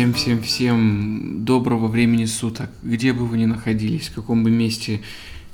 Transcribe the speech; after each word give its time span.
Всем-всем-всем 0.00 1.44
доброго 1.44 1.86
времени 1.86 2.24
суток, 2.24 2.70
где 2.82 3.12
бы 3.12 3.26
вы 3.26 3.36
ни 3.36 3.44
находились, 3.44 4.08
в 4.08 4.14
каком 4.14 4.42
бы 4.42 4.50
месте 4.50 5.02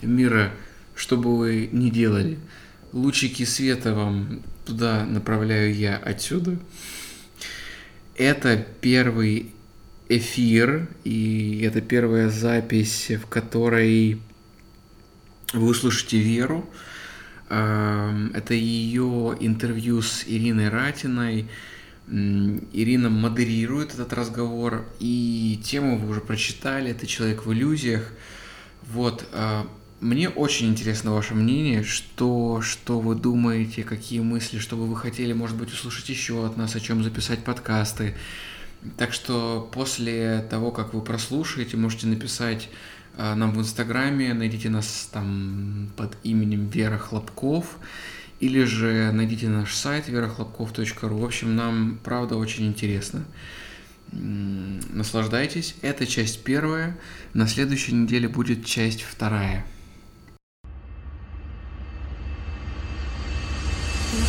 мира, 0.03 0.53
что 0.95 1.16
бы 1.16 1.37
вы 1.37 1.69
ни 1.73 1.91
делали. 1.91 2.38
Лучики 2.93 3.43
света 3.43 3.93
вам 3.93 4.43
туда 4.64 5.05
направляю 5.05 5.74
я 5.74 5.96
отсюда. 5.96 6.61
Это 8.14 8.64
первый 8.80 9.51
эфир, 10.09 10.91
и 11.02 11.62
это 11.65 11.80
первая 11.80 12.28
запись, 12.30 13.10
в 13.20 13.27
которой 13.27 14.20
вы 15.55 15.66
услышите 15.66 16.20
Веру. 16.20 16.70
Это 17.48 18.55
ее 18.55 19.37
интервью 19.41 20.02
с 20.02 20.23
Ириной 20.24 20.69
Ратиной. 20.69 21.48
Ирина 22.09 23.10
модерирует 23.10 23.95
этот 23.95 24.12
разговор, 24.12 24.87
и 25.01 25.60
тему 25.65 25.98
вы 25.98 26.10
уже 26.10 26.20
прочитали, 26.20 26.92
это 26.92 27.06
«Человек 27.06 27.45
в 27.45 27.52
иллюзиях». 27.52 28.12
Вот, 28.88 29.27
а, 29.32 29.66
мне 30.01 30.29
очень 30.29 30.69
интересно 30.69 31.12
ваше 31.12 31.34
мнение, 31.34 31.82
что, 31.82 32.60
что 32.62 33.01
вы 33.01 33.16
думаете, 33.16 33.82
какие 33.82 34.20
мысли, 34.20 34.59
что 34.59 34.77
бы 34.77 34.87
вы 34.87 34.96
хотели, 34.96 35.32
может 35.32 35.56
быть, 35.56 35.73
услышать 35.73 36.09
еще 36.09 36.46
от 36.46 36.56
нас, 36.56 36.77
о 36.77 36.80
чем 36.80 37.02
записать 37.02 37.42
подкасты. 37.42 38.15
Так 38.96 39.12
что 39.12 39.68
после 39.73 40.46
того, 40.48 40.70
как 40.70 40.95
вы 40.95 41.01
прослушаете, 41.01 41.77
можете 41.77 42.07
написать 42.07 42.68
а, 43.16 43.34
нам 43.34 43.52
в 43.52 43.59
Инстаграме, 43.59 44.32
найдите 44.32 44.68
нас 44.68 45.09
там 45.10 45.91
под 45.96 46.16
именем 46.23 46.68
Вера 46.68 46.98
Хлопков, 46.98 47.79
или 48.40 48.65
же 48.65 49.10
найдите 49.12 49.48
наш 49.48 49.74
сайт 49.74 50.09
верохлопков.ру. 50.09 51.18
В 51.18 51.24
общем, 51.24 51.56
нам 51.56 51.98
правда 52.02 52.37
очень 52.37 52.66
интересно. 52.66 53.24
Наслаждайтесь. 54.12 55.74
Это 55.82 56.06
часть 56.06 56.45
первая. 56.45 56.98
На 57.34 57.46
следующей 57.48 57.95
неделе 57.95 58.28
будет 58.28 58.65
часть 58.65 59.02
вторая. 59.02 59.66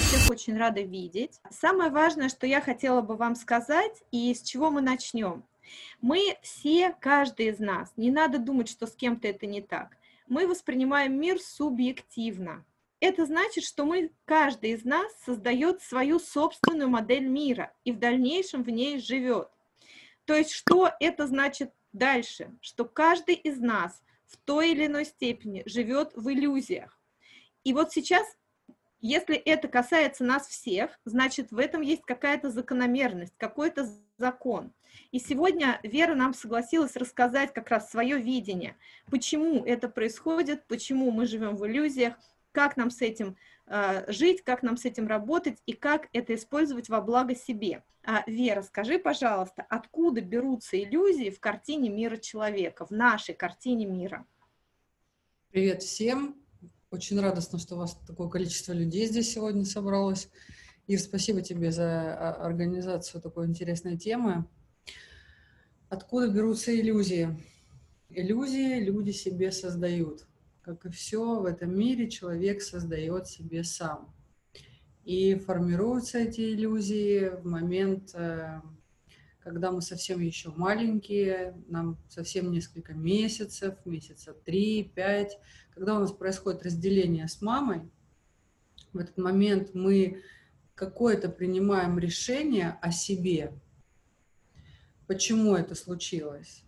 Всех 0.08 0.30
очень 0.30 0.58
рады 0.58 0.83
видеть. 0.83 1.39
Самое 1.52 1.92
важное, 1.92 2.30
что 2.30 2.47
я 2.47 2.61
хотела 2.61 3.02
бы 3.02 3.16
вам 3.16 3.36
сказать 3.36 4.03
и 4.11 4.33
с 4.33 4.42
чего 4.42 4.71
мы 4.71 4.81
начнем. 4.81 5.44
Мы 6.02 6.38
все, 6.42 6.95
каждый 7.02 7.47
из 7.47 7.59
нас, 7.59 7.92
не 7.97 8.09
надо 8.09 8.39
думать, 8.39 8.69
что 8.69 8.88
с 8.88 8.95
кем-то 8.95 9.27
это 9.27 9.45
не 9.45 9.61
так. 9.61 9.97
Мы 10.27 10.47
воспринимаем 10.47 11.19
мир 11.19 11.39
субъективно. 11.39 12.64
Это 13.00 13.26
значит, 13.26 13.64
что 13.64 13.86
мы, 13.86 14.12
каждый 14.26 14.72
из 14.72 14.84
нас 14.84 15.12
создает 15.23 15.81
свою 15.81 16.20
собственную 16.20 16.90
модель 16.90 17.28
мира 17.28 17.73
и 17.84 17.92
в 17.92 18.00
дальнейшем 18.00 18.64
в 18.64 18.70
ней 18.70 19.00
живет. 19.00 19.50
То 20.26 20.36
есть 20.36 20.52
что 20.52 20.92
это 21.00 21.28
значит 21.28 21.72
дальше? 21.94 22.56
Что 22.62 22.86
каждый 22.86 23.36
из 23.36 23.59
нас 23.59 24.02
в 24.26 24.38
той 24.38 24.72
или 24.72 24.88
иной 24.88 25.06
степени 25.06 25.64
живет 25.66 26.12
в 26.16 26.30
иллюзиях. 26.30 27.00
И 27.64 27.73
вот 27.73 27.92
сейчас 27.92 28.26
если 29.00 29.36
это 29.36 29.67
касается 29.67 30.23
нас 30.23 30.48
всех, 30.48 31.00
значит, 31.06 31.52
в 31.52 31.59
этом 31.59 31.82
есть 31.82 32.02
какая-то 32.04 32.50
закономерность, 32.50 33.34
какой-то 33.38 33.88
закон. 34.17 34.73
И 35.11 35.20
сегодня 35.20 35.80
Вера 35.84 36.16
нам 36.16 36.34
согласилась 36.34 36.95
рассказать 36.95 37.54
как 37.54 37.70
раз 37.70 37.92
свое 37.92 38.17
видение, 38.17 38.76
почему 39.11 39.64
это 39.64 39.88
происходит, 39.88 40.66
почему 40.67 41.11
мы 41.11 41.28
живем 41.28 41.56
в 41.56 41.67
иллюзиях, 41.67 42.16
как 42.58 42.75
нам 42.75 42.89
с 42.89 43.03
этим 43.03 43.38
э, 43.67 44.11
жить, 44.11 44.44
как 44.44 44.63
нам 44.63 44.77
с 44.77 44.86
этим 44.86 45.05
работать 45.05 45.61
и 45.67 45.73
как 45.73 46.08
это 46.11 46.33
использовать 46.33 46.89
во 46.89 47.02
благо 47.02 47.36
себе. 47.36 47.83
А, 48.03 48.23
Вера, 48.25 48.64
скажи, 48.64 48.98
пожалуйста, 48.98 49.64
откуда 49.70 50.21
берутся 50.21 50.82
иллюзии 50.82 51.30
в 51.30 51.39
картине 51.39 51.89
мира 51.89 52.17
человека, 52.17 52.87
в 52.87 52.89
нашей 52.89 53.36
картине 53.36 53.86
мира? 53.86 54.26
Привет 55.52 55.83
всем! 55.83 56.36
Очень 56.89 57.21
радостно, 57.21 57.59
что 57.59 57.76
у 57.76 57.77
вас 57.77 57.95
такое 58.08 58.27
количество 58.27 58.73
людей 58.73 59.05
здесь 59.05 59.32
сегодня 59.32 59.64
собралось. 59.64 60.27
Ир, 60.87 60.99
спасибо 60.99 61.43
тебе 61.43 61.71
за 61.71 62.17
а, 62.17 62.43
организацию 62.43 63.21
такой 63.21 63.45
интересной 63.45 63.99
темы. 63.99 64.45
Откуда 65.89 66.27
берутся 66.27 66.76
иллюзии? 66.76 67.37
Иллюзии 68.09 68.80
люди 68.80 69.11
себе 69.11 69.52
создают. 69.52 70.27
Как 70.67 70.86
и 70.86 70.89
все 70.89 71.39
в 71.39 71.45
этом 71.45 71.73
мире, 71.80 72.10
человек 72.10 72.61
создает 72.61 73.28
себе 73.28 73.64
сам. 73.64 74.14
И 75.05 75.36
формируются 75.36 76.17
эти 76.17 76.42
иллюзии 76.42 77.30
в 77.30 77.45
момент, 77.45 78.14
э, 78.14 78.60
когда 79.39 79.72
мы 79.72 79.82
совсем 79.82 80.20
еще 80.20 80.52
маленькие, 80.52 81.56
нам 81.70 81.98
совсем 82.10 82.52
несколько 82.52 82.94
месяцев, 82.94 83.76
месяца 83.86 84.33
три, 84.33 84.83
пять, 84.83 85.39
когда 85.70 85.95
у 85.95 86.00
нас 86.00 86.11
происходит 86.11 86.64
разделение 86.64 87.30
с 87.30 87.42
мамой, 87.42 87.89
в 88.92 88.98
этот 88.98 89.17
момент 89.17 89.73
мы 89.73 90.22
какое-то 90.76 91.30
принимаем 91.30 91.98
решение 91.98 92.77
о 92.82 92.92
себе. 92.92 93.54
Почему 95.08 95.56
это 95.56 95.76
случилось? 95.76 96.67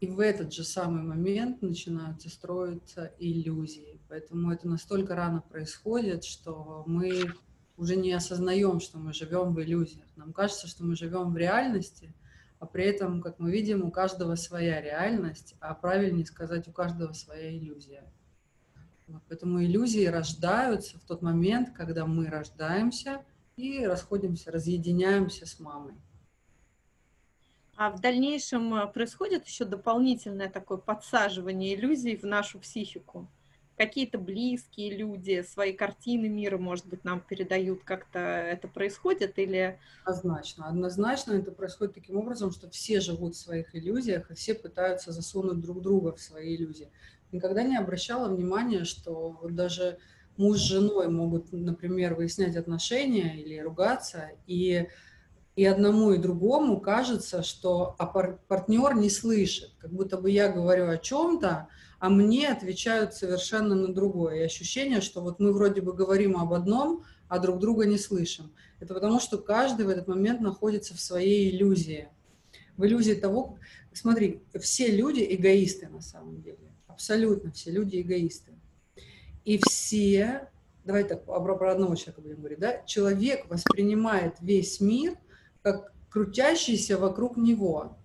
И 0.00 0.06
в 0.06 0.18
этот 0.18 0.52
же 0.52 0.64
самый 0.64 1.02
момент 1.02 1.60
начинаются 1.60 2.30
строиться 2.30 3.12
иллюзии. 3.18 4.00
Поэтому 4.08 4.50
это 4.50 4.66
настолько 4.66 5.14
рано 5.14 5.42
происходит, 5.42 6.24
что 6.24 6.84
мы 6.86 7.34
уже 7.76 7.96
не 7.96 8.12
осознаем, 8.12 8.80
что 8.80 8.98
мы 8.98 9.12
живем 9.12 9.54
в 9.54 9.62
иллюзиях. 9.62 10.06
Нам 10.16 10.32
кажется, 10.32 10.68
что 10.68 10.84
мы 10.84 10.96
живем 10.96 11.32
в 11.32 11.36
реальности, 11.36 12.14
а 12.58 12.66
при 12.66 12.84
этом, 12.84 13.20
как 13.20 13.38
мы 13.38 13.50
видим, 13.50 13.84
у 13.84 13.90
каждого 13.90 14.36
своя 14.36 14.80
реальность, 14.80 15.54
а 15.60 15.74
правильнее 15.74 16.26
сказать, 16.26 16.66
у 16.66 16.72
каждого 16.72 17.12
своя 17.12 17.56
иллюзия. 17.56 18.10
Поэтому 19.28 19.62
иллюзии 19.62 20.06
рождаются 20.06 20.98
в 20.98 21.02
тот 21.02 21.20
момент, 21.20 21.70
когда 21.74 22.06
мы 22.06 22.26
рождаемся 22.26 23.22
и 23.56 23.84
расходимся, 23.84 24.50
разъединяемся 24.50 25.46
с 25.46 25.58
мамой. 25.58 25.94
А 27.80 27.88
в 27.88 27.98
дальнейшем 27.98 28.74
э, 28.74 28.86
происходит 28.92 29.46
еще 29.46 29.64
дополнительное 29.64 30.50
такое 30.50 30.76
подсаживание 30.76 31.74
иллюзий 31.74 32.14
в 32.14 32.24
нашу 32.24 32.58
психику. 32.58 33.26
Какие-то 33.78 34.18
близкие 34.18 34.94
люди, 34.94 35.42
свои 35.48 35.72
картины 35.72 36.28
мира, 36.28 36.58
может 36.58 36.86
быть, 36.86 37.04
нам 37.04 37.22
передают, 37.22 37.82
как-то 37.82 38.18
это 38.18 38.68
происходит 38.68 39.38
или... 39.38 39.80
Однозначно. 40.04 40.68
Однозначно 40.68 41.32
это 41.32 41.52
происходит 41.52 41.94
таким 41.94 42.18
образом, 42.18 42.50
что 42.50 42.68
все 42.68 43.00
живут 43.00 43.34
в 43.34 43.38
своих 43.38 43.74
иллюзиях, 43.74 44.30
и 44.30 44.34
все 44.34 44.52
пытаются 44.52 45.10
засунуть 45.10 45.62
друг 45.62 45.80
друга 45.80 46.14
в 46.14 46.20
свои 46.20 46.56
иллюзии. 46.56 46.90
Никогда 47.32 47.62
не 47.62 47.78
обращала 47.78 48.28
внимания, 48.28 48.84
что 48.84 49.38
вот 49.40 49.54
даже 49.54 49.96
муж 50.36 50.58
с 50.58 50.64
женой 50.64 51.08
могут, 51.08 51.50
например, 51.50 52.14
выяснять 52.14 52.56
отношения 52.56 53.40
или 53.40 53.58
ругаться, 53.58 54.32
и 54.46 54.86
и 55.60 55.64
одному 55.66 56.12
и 56.12 56.16
другому 56.16 56.80
кажется, 56.80 57.42
что 57.42 57.94
а 57.98 58.06
партнер 58.06 58.94
не 58.94 59.10
слышит, 59.10 59.72
как 59.78 59.92
будто 59.92 60.16
бы 60.16 60.30
я 60.30 60.48
говорю 60.48 60.88
о 60.88 60.96
чем-то, 60.96 61.68
а 61.98 62.08
мне 62.08 62.48
отвечают 62.48 63.12
совершенно 63.12 63.74
на 63.74 63.92
другое. 63.92 64.36
И 64.36 64.44
ощущение, 64.44 65.02
что 65.02 65.20
вот 65.20 65.38
мы 65.38 65.52
вроде 65.52 65.82
бы 65.82 65.92
говорим 65.92 66.38
об 66.38 66.54
одном, 66.54 67.04
а 67.28 67.38
друг 67.38 67.58
друга 67.58 67.84
не 67.84 67.98
слышим. 67.98 68.54
Это 68.78 68.94
потому, 68.94 69.20
что 69.20 69.36
каждый 69.36 69.84
в 69.84 69.90
этот 69.90 70.08
момент 70.08 70.40
находится 70.40 70.94
в 70.94 71.00
своей 71.00 71.54
иллюзии. 71.54 72.08
В 72.78 72.86
иллюзии 72.86 73.12
того, 73.12 73.58
смотри, 73.92 74.40
все 74.58 74.90
люди 74.90 75.26
эгоисты 75.28 75.90
на 75.90 76.00
самом 76.00 76.40
деле. 76.40 76.72
Абсолютно 76.86 77.52
все 77.52 77.70
люди 77.70 78.00
эгоисты. 78.00 78.52
И 79.44 79.60
все, 79.68 80.48
давай 80.86 81.04
так, 81.04 81.26
про 81.26 81.70
одного 81.70 81.96
человека 81.96 82.22
будем 82.22 82.36
говорить, 82.36 82.60
да, 82.60 82.82
человек 82.86 83.44
воспринимает 83.50 84.36
весь 84.40 84.80
мир– 84.80 85.18
как 85.62 85.92
крутящийся 86.10 86.98
вокруг 86.98 87.36
него. 87.36 87.96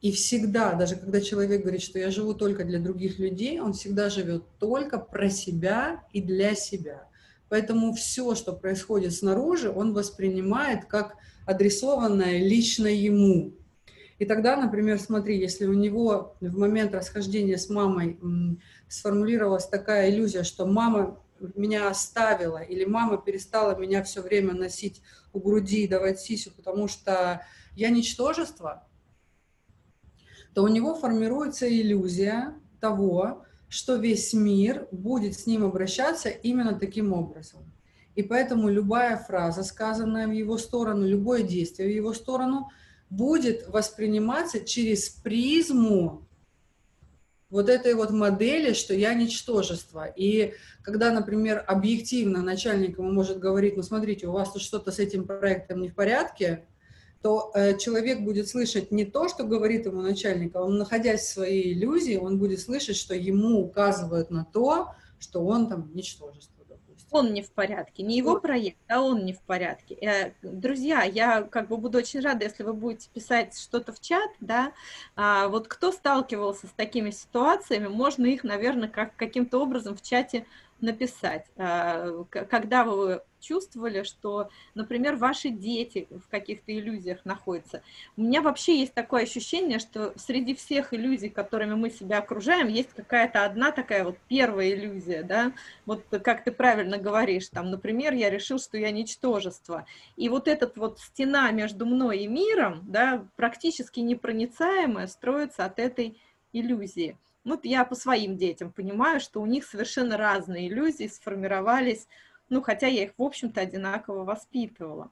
И 0.00 0.12
всегда, 0.12 0.74
даже 0.74 0.96
когда 0.96 1.20
человек 1.20 1.62
говорит, 1.62 1.80
что 1.80 1.98
я 1.98 2.10
живу 2.10 2.34
только 2.34 2.64
для 2.64 2.78
других 2.78 3.18
людей, 3.18 3.60
он 3.60 3.72
всегда 3.72 4.10
живет 4.10 4.44
только 4.58 4.98
про 4.98 5.30
себя 5.30 6.04
и 6.12 6.20
для 6.20 6.54
себя. 6.54 7.08
Поэтому 7.48 7.94
все, 7.94 8.34
что 8.34 8.52
происходит 8.52 9.14
снаружи, 9.14 9.70
он 9.70 9.94
воспринимает 9.94 10.84
как 10.84 11.16
адресованное 11.46 12.38
лично 12.38 12.86
ему. 12.86 13.54
И 14.18 14.26
тогда, 14.26 14.56
например, 14.56 14.98
смотри, 14.98 15.38
если 15.38 15.66
у 15.66 15.72
него 15.72 16.36
в 16.40 16.58
момент 16.58 16.94
расхождения 16.94 17.58
с 17.58 17.68
мамой 17.68 18.18
сформулировалась 18.88 19.66
такая 19.66 20.10
иллюзия, 20.10 20.44
что 20.44 20.66
мама 20.66 21.18
меня 21.54 21.88
оставила, 21.88 22.62
или 22.62 22.84
мама 22.84 23.18
перестала 23.18 23.76
меня 23.76 24.02
все 24.02 24.22
время 24.22 24.54
носить 24.54 25.02
у 25.32 25.40
груди 25.40 25.84
и 25.84 25.88
давать 25.88 26.20
сисю, 26.20 26.50
потому 26.56 26.88
что 26.88 27.44
я 27.74 27.90
ничтожество, 27.90 28.86
то 30.54 30.62
у 30.62 30.68
него 30.68 30.94
формируется 30.94 31.68
иллюзия 31.68 32.54
того, 32.80 33.44
что 33.68 33.96
весь 33.96 34.32
мир 34.32 34.86
будет 34.92 35.38
с 35.38 35.46
ним 35.46 35.64
обращаться 35.64 36.28
именно 36.28 36.78
таким 36.78 37.12
образом. 37.12 37.72
И 38.14 38.22
поэтому 38.22 38.68
любая 38.68 39.16
фраза, 39.16 39.64
сказанная 39.64 40.28
в 40.28 40.32
его 40.32 40.58
сторону, 40.58 41.04
любое 41.04 41.42
действие 41.42 41.88
в 41.88 41.92
его 41.92 42.14
сторону, 42.14 42.70
будет 43.10 43.68
восприниматься 43.68 44.60
через 44.60 45.08
призму 45.08 46.26
вот 47.54 47.68
этой 47.68 47.94
вот 47.94 48.10
модели, 48.10 48.72
что 48.72 48.94
я 48.94 49.14
ничтожество. 49.14 50.06
И 50.06 50.54
когда, 50.82 51.12
например, 51.12 51.64
объективно 51.68 52.42
начальник 52.42 52.98
ему 52.98 53.12
может 53.12 53.38
говорить, 53.38 53.76
ну 53.76 53.84
смотрите, 53.84 54.26
у 54.26 54.32
вас 54.32 54.52
тут 54.52 54.60
что-то 54.60 54.90
с 54.90 54.98
этим 54.98 55.24
проектом 55.24 55.80
не 55.80 55.88
в 55.88 55.94
порядке, 55.94 56.64
то 57.22 57.52
э, 57.54 57.78
человек 57.78 58.22
будет 58.22 58.48
слышать 58.48 58.90
не 58.90 59.04
то, 59.04 59.28
что 59.28 59.44
говорит 59.44 59.86
ему 59.86 60.02
начальник, 60.02 60.56
а 60.56 60.64
он, 60.64 60.78
находясь 60.78 61.20
в 61.20 61.32
своей 61.32 61.72
иллюзии, 61.72 62.16
он 62.16 62.40
будет 62.40 62.58
слышать, 62.58 62.96
что 62.96 63.14
ему 63.14 63.60
указывают 63.60 64.30
на 64.32 64.44
то, 64.44 64.88
что 65.20 65.46
он 65.46 65.68
там 65.68 65.92
ничтожество 65.94 66.53
он 67.14 67.32
не 67.32 67.42
в 67.42 67.50
порядке, 67.52 68.02
не 68.02 68.16
его 68.16 68.40
проект, 68.40 68.78
а 68.88 69.00
он 69.00 69.24
не 69.24 69.32
в 69.32 69.40
порядке. 69.40 69.94
Э, 69.94 70.32
друзья, 70.42 71.04
я 71.04 71.42
как 71.42 71.68
бы 71.68 71.76
буду 71.76 71.98
очень 71.98 72.20
рада, 72.20 72.44
если 72.44 72.64
вы 72.64 72.72
будете 72.72 73.08
писать 73.08 73.56
что-то 73.56 73.92
в 73.92 74.00
чат, 74.00 74.30
да, 74.40 74.72
а, 75.14 75.46
вот 75.46 75.68
кто 75.68 75.92
сталкивался 75.92 76.66
с 76.66 76.70
такими 76.70 77.10
ситуациями, 77.10 77.86
можно 77.86 78.26
их, 78.26 78.42
наверное, 78.42 78.88
как, 78.88 79.14
каким-то 79.14 79.62
образом 79.62 79.96
в 79.96 80.02
чате 80.02 80.44
написать, 80.80 81.46
а, 81.56 82.24
когда 82.30 82.84
вы 82.84 83.22
чувствовали, 83.40 84.02
что, 84.02 84.48
например, 84.74 85.16
ваши 85.16 85.50
дети 85.50 86.08
в 86.10 86.28
каких-то 86.28 86.72
иллюзиях 86.72 87.24
находятся. 87.24 87.82
У 88.16 88.22
меня 88.22 88.40
вообще 88.40 88.80
есть 88.80 88.94
такое 88.94 89.24
ощущение, 89.24 89.78
что 89.78 90.14
среди 90.16 90.54
всех 90.54 90.94
иллюзий, 90.94 91.28
которыми 91.28 91.74
мы 91.74 91.90
себя 91.90 92.18
окружаем, 92.18 92.68
есть 92.68 92.90
какая-то 92.94 93.44
одна 93.44 93.70
такая 93.70 94.04
вот 94.04 94.16
первая 94.28 94.70
иллюзия, 94.72 95.22
да, 95.22 95.52
вот 95.84 96.04
как 96.22 96.44
ты 96.44 96.52
правильно 96.52 96.98
говоришь, 96.98 97.48
там, 97.48 97.70
например, 97.70 98.14
я 98.14 98.30
решил, 98.30 98.58
что 98.58 98.78
я 98.78 98.90
ничтожество, 98.90 99.86
и 100.16 100.28
вот 100.28 100.48
эта 100.48 100.70
вот 100.74 100.98
стена 101.00 101.50
между 101.50 101.84
мной 101.86 102.20
и 102.20 102.26
миром, 102.26 102.80
да, 102.84 103.26
практически 103.36 104.00
непроницаемая, 104.00 105.06
строится 105.06 105.66
от 105.66 105.78
этой 105.78 106.18
иллюзии. 106.52 107.18
Вот 107.44 107.64
я 107.64 107.84
по 107.84 107.94
своим 107.94 108.36
детям 108.36 108.72
понимаю, 108.72 109.20
что 109.20 109.40
у 109.40 109.46
них 109.46 109.64
совершенно 109.66 110.16
разные 110.16 110.68
иллюзии 110.68 111.06
сформировались 111.06 112.08
ну, 112.48 112.62
хотя 112.62 112.86
я 112.86 113.04
их, 113.04 113.12
в 113.16 113.22
общем-то, 113.22 113.60
одинаково 113.60 114.24
воспитывала. 114.24 115.10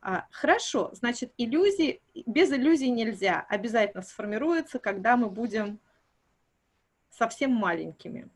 А, 0.00 0.26
хорошо, 0.30 0.90
значит, 0.92 1.32
иллюзии, 1.36 2.00
без 2.26 2.52
иллюзий 2.52 2.90
нельзя, 2.90 3.44
обязательно 3.48 4.02
сформируется, 4.02 4.78
когда 4.78 5.16
мы 5.16 5.28
будем 5.28 5.80
совсем 7.10 7.52
маленькими. 7.52 8.28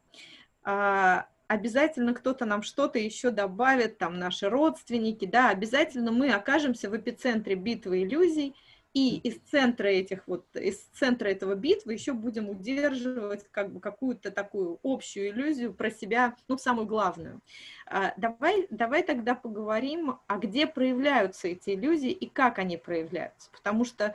А, 0.64 1.28
обязательно 1.46 2.14
кто-то 2.14 2.46
нам 2.46 2.62
что-то 2.62 2.99
еще 2.99 3.31
добавит, 3.31 3.99
там 3.99 4.19
наши 4.19 4.49
родственники, 4.49 5.25
да, 5.25 5.50
обязательно 5.50 6.11
мы 6.11 6.32
окажемся 6.32 6.90
в 6.90 6.96
эпицентре 6.96 7.55
битвы 7.55 8.02
иллюзий– 8.02 8.55
и 8.94 9.16
из 9.18 9.38
центра 9.50 9.86
этих 9.86 10.26
вот, 10.26 10.44
из 10.54 10.78
центра 10.92 11.28
этого 11.28 11.54
битвы 11.54 11.94
еще 11.94 12.12
будем 12.12 12.50
удерживать 12.50 13.46
как 13.50 13.72
бы 13.72 13.80
какую-то 13.80 14.30
такую 14.30 14.78
общую 14.82 15.30
иллюзию 15.30 15.72
про 15.72 15.90
себя, 15.90 16.36
ну, 16.48 16.58
самую 16.58 16.86
главную. 16.86 17.40
А, 17.86 18.12
давай, 18.16 18.66
давай 18.70 19.02
тогда 19.02 19.34
поговорим, 19.34 20.18
а 20.26 20.38
где 20.38 20.66
проявляются 20.66 21.48
эти 21.48 21.70
иллюзии 21.70 22.10
и 22.10 22.28
как 22.28 22.58
они 22.58 22.76
проявляются, 22.76 23.50
потому 23.50 23.84
что 23.84 24.14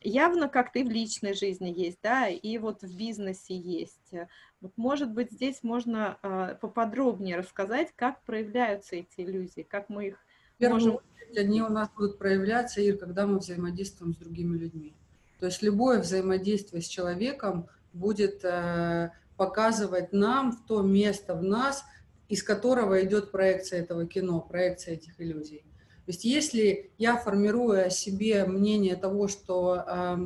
явно 0.00 0.48
как-то 0.48 0.78
и 0.78 0.84
в 0.84 0.90
личной 0.90 1.34
жизни 1.34 1.72
есть, 1.74 1.98
да, 2.02 2.28
и 2.28 2.58
вот 2.58 2.82
в 2.82 2.96
бизнесе 2.96 3.54
есть. 3.54 4.12
Вот, 4.60 4.72
может 4.76 5.12
быть, 5.12 5.30
здесь 5.30 5.62
можно 5.62 6.18
э, 6.22 6.56
поподробнее 6.60 7.36
рассказать, 7.36 7.92
как 7.94 8.22
проявляются 8.22 8.96
эти 8.96 9.20
иллюзии, 9.20 9.62
как 9.62 9.90
мы 9.90 10.08
их 10.08 10.23
можем 10.60 11.00
они 11.36 11.62
у 11.62 11.68
нас 11.68 11.88
будут 11.96 12.18
проявляться, 12.18 12.80
Ир, 12.80 12.96
когда 12.96 13.26
мы 13.26 13.38
взаимодействуем 13.38 14.14
с 14.14 14.16
другими 14.16 14.56
людьми. 14.56 14.94
То 15.40 15.46
есть 15.46 15.62
любое 15.62 16.00
взаимодействие 16.00 16.82
с 16.82 16.86
человеком 16.86 17.68
будет 17.92 18.44
э, 18.44 19.10
показывать 19.36 20.12
нам 20.12 20.52
в 20.52 20.64
то 20.66 20.82
место 20.82 21.34
в 21.34 21.42
нас, 21.42 21.84
из 22.28 22.42
которого 22.42 23.02
идет 23.04 23.30
проекция 23.30 23.80
этого 23.80 24.06
кино, 24.06 24.40
проекция 24.40 24.94
этих 24.94 25.20
иллюзий. 25.20 25.64
То 26.06 26.10
есть 26.10 26.24
если 26.24 26.90
я 26.98 27.16
формирую 27.16 27.86
о 27.86 27.90
себе 27.90 28.44
мнение 28.44 28.96
того, 28.96 29.28
что 29.28 29.84
э, 29.86 30.16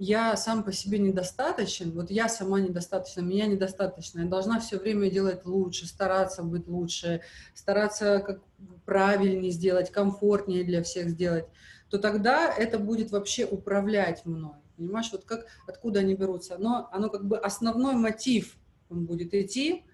я 0.00 0.34
сам 0.34 0.64
по 0.64 0.72
себе 0.72 0.98
недостаточен, 0.98 1.92
вот 1.92 2.10
я 2.10 2.30
сама 2.30 2.58
недостаточна, 2.58 3.20
меня 3.20 3.46
недостаточно, 3.46 4.20
я 4.20 4.26
должна 4.26 4.58
все 4.58 4.78
время 4.78 5.10
делать 5.10 5.44
лучше, 5.44 5.86
стараться 5.86 6.42
быть 6.42 6.66
лучше, 6.66 7.20
стараться 7.54 8.20
как 8.20 8.40
правильнее 8.86 9.52
сделать, 9.52 9.92
комфортнее 9.92 10.64
для 10.64 10.82
всех 10.82 11.10
сделать, 11.10 11.44
то 11.90 11.98
тогда 11.98 12.50
это 12.50 12.78
будет 12.78 13.10
вообще 13.10 13.44
управлять 13.44 14.24
мной. 14.24 14.54
Понимаешь, 14.78 15.10
вот 15.12 15.24
как, 15.26 15.44
откуда 15.66 16.00
они 16.00 16.14
берутся? 16.14 16.56
Но 16.56 16.88
оно 16.92 17.10
как 17.10 17.26
бы 17.26 17.36
основной 17.36 17.94
мотив 17.94 18.56
он 18.88 19.04
будет 19.04 19.34
идти, 19.34 19.84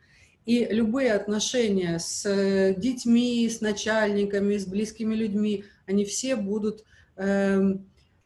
и 0.44 0.66
любые 0.66 1.14
отношения 1.14 1.98
с 1.98 2.74
детьми, 2.76 3.48
с 3.50 3.60
начальниками, 3.60 4.56
с 4.56 4.66
близкими 4.66 5.16
людьми, 5.16 5.64
они 5.84 6.04
все 6.04 6.36
будут... 6.36 6.84
Э, 7.16 7.74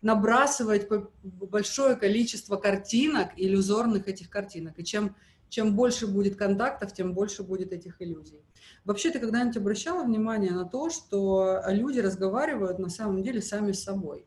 набрасывать 0.03 0.89
большое 1.23 1.97
количество 1.97 2.57
картинок, 2.57 3.31
иллюзорных 3.37 4.09
этих 4.09 4.31
картинок. 4.31 4.79
И 4.79 4.85
чем, 4.85 5.15
чем 5.49 5.77
больше 5.77 6.07
будет 6.07 6.37
контактов, 6.37 6.93
тем 6.93 7.13
больше 7.13 7.43
будет 7.43 7.73
этих 7.73 8.01
иллюзий. 8.01 8.41
Вообще, 8.85 9.11
ты 9.11 9.19
когда-нибудь 9.19 9.59
обращала 9.59 10.05
внимание 10.05 10.53
на 10.53 10.65
то, 10.65 10.91
что 10.91 11.63
люди 11.69 11.99
разговаривают 11.99 12.79
на 12.79 12.89
самом 12.89 13.23
деле 13.23 13.43
сами 13.43 13.73
с 13.73 13.83
собой? 13.83 14.25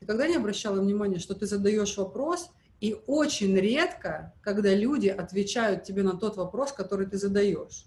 Ты 0.00 0.06
когда 0.06 0.26
не 0.26 0.36
обращала 0.36 0.80
внимания, 0.80 1.18
что 1.18 1.34
ты 1.34 1.46
задаешь 1.46 1.96
вопрос, 1.96 2.50
и 2.80 3.00
очень 3.06 3.56
редко, 3.56 4.34
когда 4.42 4.74
люди 4.74 5.08
отвечают 5.08 5.84
тебе 5.84 6.02
на 6.02 6.16
тот 6.16 6.36
вопрос, 6.36 6.72
который 6.72 7.06
ты 7.06 7.16
задаешь. 7.16 7.86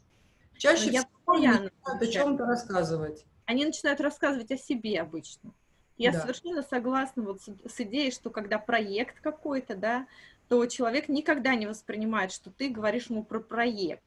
Чаще 0.57 0.89
всего 0.89 1.05
они 1.27 1.47
начинают 1.47 2.01
о 2.01 2.07
чем-то 2.07 2.45
рассказывать. 2.45 3.25
Они 3.45 3.65
начинают 3.65 4.01
рассказывать 4.01 4.49
о 4.51 4.57
себе 4.57 4.99
обычно. 4.99 5.53
Я 5.97 6.11
да. 6.11 6.21
совершенно 6.21 6.61
согласна 6.61 7.23
вот 7.23 7.41
с, 7.41 7.49
с 7.65 7.79
идеей, 7.81 8.11
что 8.11 8.29
когда 8.29 8.59
проект 8.59 9.19
какой-то, 9.19 9.75
да, 9.75 10.07
то 10.47 10.65
человек 10.65 11.09
никогда 11.09 11.55
не 11.55 11.65
воспринимает, 11.65 12.31
что 12.31 12.51
ты 12.51 12.69
говоришь 12.69 13.07
ему 13.09 13.23
про 13.23 13.39
проект. 13.39 14.03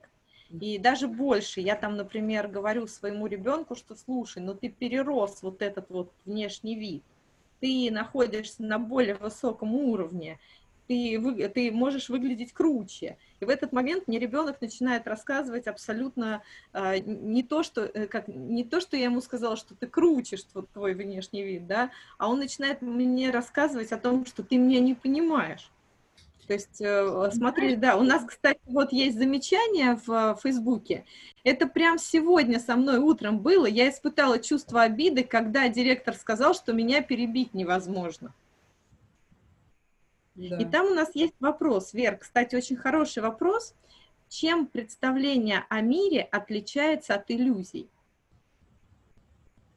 И 0.50 0.78
даже 0.78 1.06
больше, 1.06 1.60
я 1.60 1.76
там, 1.76 1.96
например, 1.96 2.48
говорю 2.48 2.86
своему 2.86 3.26
ребенку, 3.26 3.76
что 3.76 3.94
слушай, 3.94 4.42
ну 4.42 4.54
ты 4.54 4.68
перерос 4.68 5.42
вот 5.42 5.62
этот 5.62 5.90
вот 5.90 6.12
внешний 6.24 6.74
вид, 6.74 7.04
ты 7.60 7.88
находишься 7.92 8.62
на 8.64 8.78
более 8.78 9.14
высоком 9.14 9.74
уровне, 9.74 10.40
ты, 10.90 11.48
ты 11.54 11.70
можешь 11.70 12.08
выглядеть 12.08 12.52
круче. 12.52 13.16
И 13.38 13.44
в 13.44 13.48
этот 13.48 13.70
момент 13.70 14.08
мне 14.08 14.18
ребенок 14.18 14.60
начинает 14.60 15.06
рассказывать 15.06 15.68
абсолютно 15.68 16.42
э, 16.72 16.98
не, 16.98 17.44
то, 17.44 17.62
что, 17.62 17.82
э, 17.82 18.08
как, 18.08 18.26
не 18.26 18.64
то, 18.64 18.80
что 18.80 18.96
я 18.96 19.04
ему 19.04 19.20
сказала, 19.20 19.56
что 19.56 19.76
ты 19.76 19.86
круче, 19.86 20.36
что 20.36 20.62
твой 20.62 20.94
внешний 20.94 21.44
вид, 21.44 21.68
да, 21.68 21.92
а 22.18 22.28
он 22.28 22.40
начинает 22.40 22.82
мне 22.82 23.30
рассказывать 23.30 23.92
о 23.92 23.98
том, 23.98 24.26
что 24.26 24.42
ты 24.42 24.56
меня 24.56 24.80
не 24.80 24.94
понимаешь. 24.94 25.70
То 26.48 26.54
есть, 26.54 26.80
э, 26.80 27.30
смотри, 27.32 27.76
да, 27.76 27.96
у 27.96 28.02
нас, 28.02 28.24
кстати, 28.24 28.58
вот 28.66 28.90
есть 28.90 29.16
замечание 29.16 29.96
в 30.04 30.10
э, 30.10 30.36
Фейсбуке. 30.42 31.04
Это 31.44 31.68
прям 31.68 31.98
сегодня 31.98 32.58
со 32.58 32.74
мной 32.74 32.98
утром 32.98 33.38
было. 33.38 33.66
Я 33.66 33.88
испытала 33.88 34.40
чувство 34.40 34.82
обиды, 34.82 35.22
когда 35.22 35.68
директор 35.68 36.16
сказал, 36.16 36.52
что 36.52 36.72
меня 36.72 37.00
перебить 37.00 37.54
невозможно. 37.54 38.34
Да. 40.48 40.56
И 40.56 40.64
там 40.64 40.86
у 40.86 40.94
нас 40.94 41.10
есть 41.14 41.34
вопрос, 41.38 41.92
Вер, 41.92 42.16
кстати, 42.16 42.54
очень 42.54 42.76
хороший 42.76 43.22
вопрос. 43.22 43.74
Чем 44.28 44.66
представление 44.66 45.66
о 45.68 45.80
мире 45.82 46.22
отличается 46.22 47.14
от 47.14 47.30
иллюзий? 47.30 47.90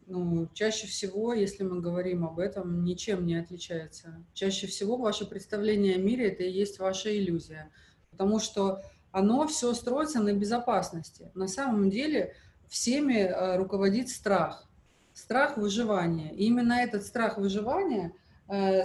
Ну, 0.05 0.47
чаще 0.53 0.87
всего, 0.87 1.33
если 1.33 1.63
мы 1.63 1.81
говорим 1.81 2.23
об 2.23 2.39
этом, 2.39 2.83
ничем 2.83 3.25
не 3.25 3.35
отличается. 3.35 4.23
Чаще 4.33 4.67
всего 4.67 4.95
ваше 4.95 5.25
представление 5.25 5.95
о 5.95 5.99
мире– 5.99 6.27
это 6.31 6.43
и 6.43 6.51
есть 6.51 6.79
ваша 6.79 7.17
иллюзия, 7.17 7.71
потому 8.11 8.39
что 8.39 8.81
оно 9.11 9.47
все 9.47 9.73
строится 9.73 10.21
на 10.21 10.33
безопасности. 10.33 11.31
На 11.33 11.47
самом 11.47 11.89
деле 11.89 12.35
всеми 12.69 13.17
э, 13.17 13.57
руководит 13.57 14.09
страх, 14.09 14.69
страх 15.13 15.57
выживания. 15.57 16.31
И 16.33 16.45
именно 16.45 16.73
этот 16.73 17.03
страх 17.03 17.37
выживания– 17.37 18.13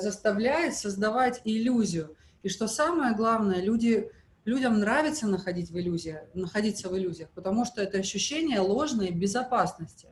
заставляет 0.01 0.75
создавать 0.75 1.41
иллюзию. 1.45 2.17
И 2.43 2.49
что 2.49 2.69
самое 2.69 3.15
главное, 3.15 3.61
люди, 3.61 4.11
людям 4.45 4.79
нравится 4.79 5.27
находить 5.27 5.71
в 5.71 5.79
иллюзиях, 5.79 6.23
находиться 6.35 6.89
в 6.89 6.97
иллюзиях, 6.97 7.31
потому 7.31 7.65
что 7.65 7.83
это 7.83 7.99
ощущение 7.99 8.61
ложной 8.61 9.11
безопасности. 9.11 10.09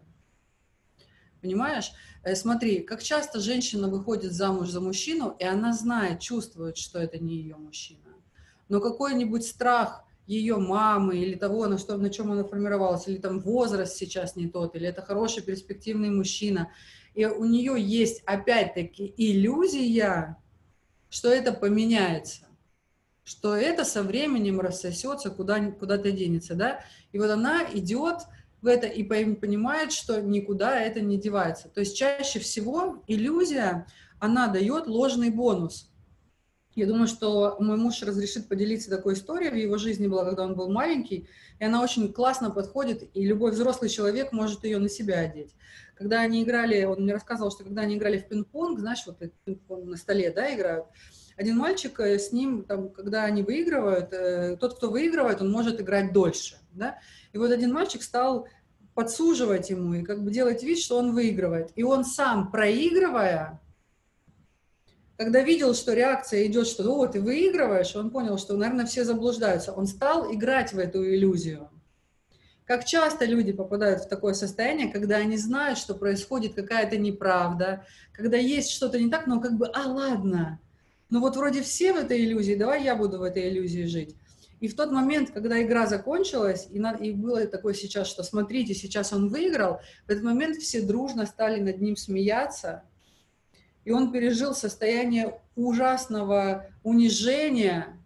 Понимаешь? 1.40 1.92
Э, 2.22 2.34
смотри, 2.34 2.80
как 2.80 3.02
часто 3.02 3.40
женщина 3.40 3.88
выходит 3.88 4.32
замуж 4.32 4.70
за 4.70 4.80
мужчину, 4.80 5.36
и 5.38 5.44
она 5.44 5.72
знает, 5.72 6.20
чувствует, 6.20 6.76
что 6.76 6.98
это 6.98 7.18
не 7.18 7.36
ее 7.36 7.56
мужчина. 7.56 8.00
Но 8.68 8.80
какой-нибудь 8.80 9.46
страх 9.46 10.04
ее 10.26 10.56
мамы 10.56 11.18
или 11.18 11.34
того, 11.34 11.68
на, 11.68 11.78
что, 11.78 11.96
на 11.96 12.10
чем 12.10 12.32
она 12.32 12.42
формировалась, 12.42 13.06
или 13.06 13.18
там 13.18 13.38
возраст 13.38 13.96
сейчас 13.96 14.34
не 14.34 14.48
тот, 14.48 14.74
или 14.74 14.88
это 14.88 15.02
хороший 15.02 15.42
перспективный 15.42 16.10
мужчина, 16.10 16.72
и 17.16 17.24
у 17.24 17.46
нее 17.46 17.74
есть 17.80 18.22
опять-таки 18.26 19.12
иллюзия, 19.16 20.36
что 21.08 21.30
это 21.30 21.52
поменяется, 21.52 22.46
что 23.24 23.56
это 23.56 23.86
со 23.86 24.02
временем 24.02 24.60
рассосется, 24.60 25.30
куда, 25.30 25.72
куда-то 25.72 26.12
денется, 26.12 26.54
да, 26.54 26.80
и 27.12 27.18
вот 27.18 27.30
она 27.30 27.64
идет 27.72 28.18
в 28.60 28.66
это 28.66 28.86
и 28.86 29.02
понимает, 29.02 29.92
что 29.92 30.20
никуда 30.20 30.78
это 30.78 31.00
не 31.00 31.18
девается. 31.18 31.70
То 31.70 31.80
есть 31.80 31.96
чаще 31.96 32.38
всего 32.38 33.02
иллюзия, 33.06 33.86
она 34.18 34.48
дает 34.48 34.86
ложный 34.86 35.30
бонус. 35.30 35.90
Я 36.76 36.86
думаю, 36.86 37.06
что 37.06 37.56
мой 37.58 37.78
муж 37.78 38.02
разрешит 38.02 38.48
поделиться 38.48 38.90
такой 38.90 39.14
историей. 39.14 39.50
В 39.50 39.54
его 39.54 39.78
жизни 39.78 40.06
была, 40.06 40.26
когда 40.26 40.44
он 40.44 40.54
был 40.54 40.70
маленький, 40.70 41.26
и 41.58 41.64
она 41.64 41.82
очень 41.82 42.12
классно 42.12 42.50
подходит, 42.50 43.10
и 43.14 43.24
любой 43.24 43.52
взрослый 43.52 43.88
человек 43.88 44.30
может 44.30 44.62
ее 44.62 44.78
на 44.78 44.90
себя 44.90 45.20
одеть. 45.20 45.54
Когда 45.94 46.20
они 46.20 46.42
играли, 46.42 46.84
он 46.84 47.02
мне 47.02 47.14
рассказывал, 47.14 47.50
что 47.50 47.64
когда 47.64 47.80
они 47.80 47.96
играли 47.96 48.18
в 48.18 48.28
пинг-понг, 48.28 48.78
знаешь, 48.78 49.02
вот 49.06 49.18
пинг-понг 49.46 49.86
на 49.86 49.96
столе, 49.96 50.30
да, 50.30 50.54
играют, 50.54 50.84
один 51.38 51.56
мальчик 51.56 51.98
э, 52.00 52.18
с 52.18 52.30
ним, 52.30 52.64
там, 52.64 52.90
когда 52.90 53.24
они 53.24 53.42
выигрывают, 53.42 54.12
э, 54.12 54.58
тот, 54.58 54.76
кто 54.76 54.90
выигрывает, 54.90 55.40
он 55.40 55.50
может 55.50 55.80
играть 55.80 56.12
дольше, 56.12 56.56
да, 56.72 56.98
и 57.32 57.38
вот 57.38 57.52
один 57.52 57.72
мальчик 57.72 58.02
стал 58.02 58.48
подсуживать 58.94 59.70
ему 59.70 59.94
и 59.94 60.02
как 60.02 60.22
бы 60.22 60.30
делать 60.30 60.62
вид, 60.62 60.78
что 60.78 60.98
он 60.98 61.14
выигрывает. 61.14 61.70
И 61.74 61.82
он 61.82 62.04
сам, 62.04 62.50
проигрывая, 62.50 63.60
когда 65.16 65.40
видел, 65.40 65.74
что 65.74 65.94
реакция 65.94 66.46
идет, 66.46 66.66
что 66.66 66.84
«О, 66.84 67.06
ты 67.06 67.20
выигрываешь», 67.20 67.96
он 67.96 68.10
понял, 68.10 68.38
что, 68.38 68.56
наверное, 68.56 68.86
все 68.86 69.04
заблуждаются. 69.04 69.72
Он 69.72 69.86
стал 69.86 70.32
играть 70.32 70.72
в 70.72 70.78
эту 70.78 71.04
иллюзию. 71.04 71.70
Как 72.66 72.84
часто 72.84 73.24
люди 73.24 73.52
попадают 73.52 74.02
в 74.02 74.08
такое 74.08 74.34
состояние, 74.34 74.90
когда 74.90 75.16
они 75.16 75.36
знают, 75.36 75.78
что 75.78 75.94
происходит 75.94 76.54
какая-то 76.54 76.98
неправда, 76.98 77.86
когда 78.12 78.36
есть 78.36 78.70
что-то 78.70 78.98
не 78.98 79.08
так, 79.08 79.26
но 79.26 79.40
как 79.40 79.56
бы 79.56 79.68
«А, 79.68 79.86
ладно, 79.86 80.60
ну 81.08 81.20
вот 81.20 81.36
вроде 81.36 81.62
все 81.62 81.92
в 81.92 81.96
этой 81.96 82.24
иллюзии, 82.24 82.54
давай 82.54 82.82
я 82.82 82.96
буду 82.96 83.18
в 83.18 83.22
этой 83.22 83.48
иллюзии 83.48 83.84
жить». 83.84 84.16
И 84.58 84.68
в 84.68 84.74
тот 84.74 84.90
момент, 84.90 85.30
когда 85.30 85.62
игра 85.62 85.86
закончилась, 85.86 86.66
и, 86.70 86.80
на, 86.80 86.92
и 86.92 87.12
было 87.12 87.46
такое 87.46 87.74
сейчас, 87.74 88.08
что 88.08 88.22
смотрите, 88.22 88.74
сейчас 88.74 89.12
он 89.12 89.28
выиграл, 89.28 89.80
в 90.06 90.10
этот 90.10 90.24
момент 90.24 90.56
все 90.56 90.80
дружно 90.80 91.26
стали 91.26 91.60
над 91.60 91.80
ним 91.80 91.94
смеяться, 91.94 92.82
и 93.86 93.92
он 93.92 94.10
пережил 94.10 94.52
состояние 94.52 95.40
ужасного 95.54 96.66
унижения, 96.82 97.96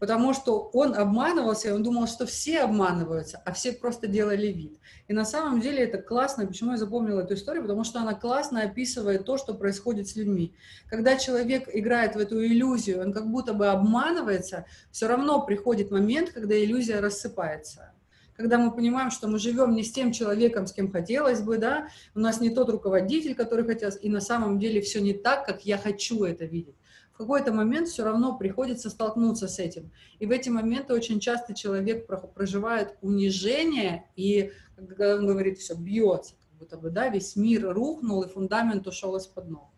потому 0.00 0.34
что 0.34 0.68
он 0.72 0.96
обманывался, 0.96 1.68
и 1.68 1.70
он 1.70 1.84
думал, 1.84 2.08
что 2.08 2.26
все 2.26 2.62
обманываются, 2.62 3.40
а 3.44 3.52
все 3.52 3.72
просто 3.72 4.08
делали 4.08 4.48
вид. 4.48 4.80
И 5.06 5.12
на 5.12 5.24
самом 5.24 5.60
деле 5.60 5.84
это 5.84 5.98
классно. 5.98 6.44
Почему 6.44 6.72
я 6.72 6.76
запомнила 6.76 7.20
эту 7.20 7.34
историю? 7.34 7.62
Потому 7.62 7.84
что 7.84 8.00
она 8.00 8.14
классно 8.14 8.62
описывает 8.62 9.24
то, 9.24 9.38
что 9.38 9.54
происходит 9.54 10.08
с 10.08 10.16
людьми. 10.16 10.56
Когда 10.90 11.16
человек 11.16 11.68
играет 11.72 12.16
в 12.16 12.18
эту 12.18 12.44
иллюзию, 12.44 13.00
он 13.00 13.12
как 13.12 13.30
будто 13.30 13.54
бы 13.54 13.68
обманывается, 13.68 14.66
все 14.90 15.06
равно 15.06 15.46
приходит 15.46 15.92
момент, 15.92 16.30
когда 16.30 16.60
иллюзия 16.60 16.98
рассыпается 16.98 17.92
когда 18.38 18.56
мы 18.56 18.70
понимаем, 18.70 19.10
что 19.10 19.26
мы 19.26 19.40
живем 19.40 19.74
не 19.74 19.82
с 19.82 19.92
тем 19.92 20.12
человеком, 20.12 20.68
с 20.68 20.72
кем 20.72 20.92
хотелось 20.92 21.40
бы, 21.40 21.58
да, 21.58 21.88
у 22.14 22.20
нас 22.20 22.40
не 22.40 22.50
тот 22.50 22.70
руководитель, 22.70 23.34
который 23.34 23.66
хотел, 23.66 23.90
и 23.90 24.08
на 24.08 24.20
самом 24.20 24.60
деле 24.60 24.80
все 24.80 25.00
не 25.00 25.12
так, 25.12 25.44
как 25.44 25.66
я 25.66 25.76
хочу 25.76 26.22
это 26.22 26.44
видеть 26.44 26.76
в 27.12 27.18
какой-то 27.18 27.52
момент 27.52 27.88
все 27.88 28.04
равно 28.04 28.38
приходится 28.38 28.90
столкнуться 28.90 29.48
с 29.48 29.58
этим. 29.58 29.90
И 30.20 30.26
в 30.26 30.30
эти 30.30 30.50
моменты 30.50 30.94
очень 30.94 31.18
часто 31.18 31.52
человек 31.52 32.06
проживает 32.06 32.96
унижение, 33.00 34.04
и, 34.14 34.52
когда 34.76 35.16
он 35.16 35.26
говорит, 35.26 35.58
все 35.58 35.74
бьется, 35.74 36.36
как 36.36 36.58
будто 36.60 36.78
бы, 36.78 36.90
да, 36.90 37.08
весь 37.08 37.34
мир 37.34 37.74
рухнул, 37.74 38.22
и 38.22 38.28
фундамент 38.28 38.86
ушел 38.86 39.16
из-под 39.16 39.48
ног. 39.48 39.68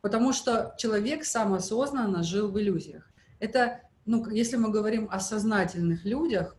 Потому 0.00 0.32
что 0.32 0.74
человек 0.76 1.24
сам 1.24 1.54
осознанно 1.54 2.24
жил 2.24 2.50
в 2.50 2.58
иллюзиях. 2.58 3.08
Это, 3.38 3.82
ну, 4.04 4.28
если 4.28 4.56
мы 4.56 4.72
говорим 4.72 5.08
о 5.12 5.20
сознательных 5.20 6.04
людях, 6.04 6.56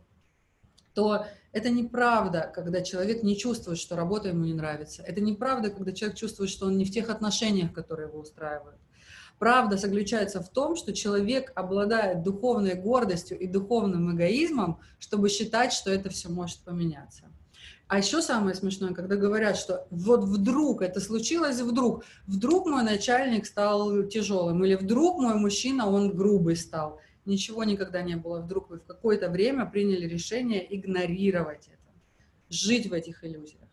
то 0.96 1.26
это 1.52 1.68
неправда, 1.68 2.50
когда 2.54 2.80
человек 2.80 3.22
не 3.22 3.36
чувствует, 3.36 3.78
что 3.78 3.96
работа 3.96 4.28
ему 4.28 4.46
не 4.46 4.54
нравится. 4.54 5.02
Это 5.02 5.20
неправда, 5.20 5.68
когда 5.68 5.92
человек 5.92 6.16
чувствует, 6.16 6.48
что 6.48 6.66
он 6.66 6.78
не 6.78 6.86
в 6.86 6.90
тех 6.90 7.10
отношениях, 7.10 7.74
которые 7.74 8.08
его 8.08 8.18
устраивают. 8.18 8.80
Правда 9.38 9.76
заключается 9.76 10.42
в 10.42 10.48
том, 10.48 10.74
что 10.74 10.94
человек 10.94 11.52
обладает 11.54 12.22
духовной 12.22 12.74
гордостью 12.74 13.38
и 13.38 13.46
духовным 13.46 14.16
эгоизмом, 14.16 14.80
чтобы 14.98 15.28
считать, 15.28 15.74
что 15.74 15.90
это 15.90 16.08
все 16.08 16.30
может 16.30 16.60
поменяться. 16.60 17.24
А 17.88 17.98
еще 17.98 18.22
самое 18.22 18.56
смешное, 18.56 18.94
когда 18.94 19.16
говорят, 19.16 19.58
что 19.58 19.86
вот 19.90 20.24
вдруг 20.24 20.80
это 20.80 20.98
случилось, 21.00 21.60
вдруг, 21.60 22.04
вдруг 22.26 22.66
мой 22.66 22.84
начальник 22.84 23.44
стал 23.44 24.02
тяжелым, 24.04 24.64
или 24.64 24.76
вдруг 24.76 25.18
мой 25.18 25.34
мужчина, 25.34 25.86
он 25.88 26.16
грубый 26.16 26.56
стал. 26.56 27.00
Ничего 27.26 27.64
никогда 27.64 28.02
не 28.02 28.16
было. 28.16 28.40
Вдруг 28.40 28.70
вы 28.70 28.78
в 28.78 28.84
какое-то 28.84 29.28
время 29.28 29.66
приняли 29.66 30.06
решение 30.06 30.64
игнорировать 30.74 31.66
это, 31.66 31.92
жить 32.48 32.86
в 32.86 32.92
этих 32.92 33.24
иллюзиях. 33.24 33.66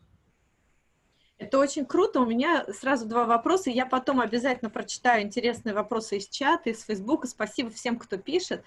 Это 1.37 1.59
очень 1.59 1.85
круто. 1.85 2.21
У 2.21 2.25
меня 2.25 2.65
сразу 2.73 3.05
два 3.05 3.25
вопроса. 3.25 3.69
Я 3.69 3.85
потом 3.85 4.21
обязательно 4.21 4.69
прочитаю 4.69 5.23
интересные 5.23 5.75
вопросы 5.75 6.17
из 6.17 6.27
чата, 6.27 6.69
из 6.69 6.83
Фейсбука. 6.83 7.27
Спасибо 7.27 7.69
всем, 7.69 7.99
кто 7.99 8.17
пишет. 8.17 8.63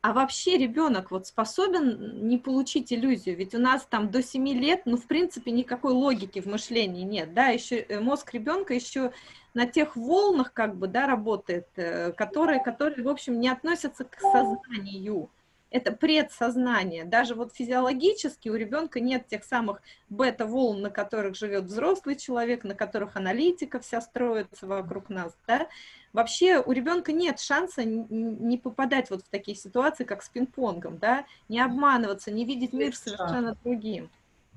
А 0.00 0.12
вообще 0.12 0.58
ребенок 0.58 1.10
вот 1.10 1.26
способен 1.26 2.28
не 2.28 2.38
получить 2.38 2.92
иллюзию? 2.92 3.36
Ведь 3.36 3.54
у 3.54 3.58
нас 3.58 3.86
там 3.88 4.10
до 4.10 4.22
7 4.22 4.48
лет, 4.48 4.82
ну, 4.84 4.96
в 4.96 5.06
принципе, 5.06 5.50
никакой 5.50 5.92
логики 5.92 6.40
в 6.40 6.46
мышлении 6.46 7.02
нет, 7.02 7.32
да, 7.32 7.48
еще 7.48 7.76
э, 7.76 8.00
мозг 8.00 8.32
ребенка 8.34 8.74
еще 8.74 9.12
на 9.56 9.66
тех 9.66 9.96
волнах 9.96 10.52
как 10.52 10.76
бы, 10.76 10.86
да, 10.86 11.06
работает, 11.06 11.66
э, 11.76 12.12
которые, 12.12 12.62
которые, 12.62 13.02
в 13.02 13.08
общем, 13.08 13.40
не 13.40 13.48
относятся 13.48 14.04
к 14.04 14.20
сознанию 14.20 15.30
это 15.70 15.92
предсознание. 15.92 17.04
Даже 17.04 17.34
вот 17.34 17.54
физиологически 17.54 18.48
у 18.48 18.54
ребенка 18.54 19.00
нет 19.00 19.26
тех 19.26 19.44
самых 19.44 19.82
бета-волн, 20.08 20.80
на 20.80 20.90
которых 20.90 21.36
живет 21.36 21.64
взрослый 21.64 22.16
человек, 22.16 22.64
на 22.64 22.74
которых 22.74 23.16
аналитика 23.16 23.80
вся 23.80 24.00
строится 24.00 24.66
вокруг 24.66 25.10
нас. 25.10 25.34
Да? 25.46 25.66
Вообще 26.12 26.62
у 26.62 26.72
ребенка 26.72 27.12
нет 27.12 27.40
шанса 27.40 27.84
не 27.84 28.58
попадать 28.58 29.10
вот 29.10 29.22
в 29.22 29.28
такие 29.28 29.56
ситуации, 29.56 30.04
как 30.04 30.22
с 30.22 30.30
пинг-понгом, 30.30 30.98
да? 30.98 31.26
не 31.48 31.60
обманываться, 31.60 32.30
не 32.30 32.44
видеть 32.44 32.72
мир 32.72 32.94
совершенно 32.94 33.56
другим. 33.64 34.08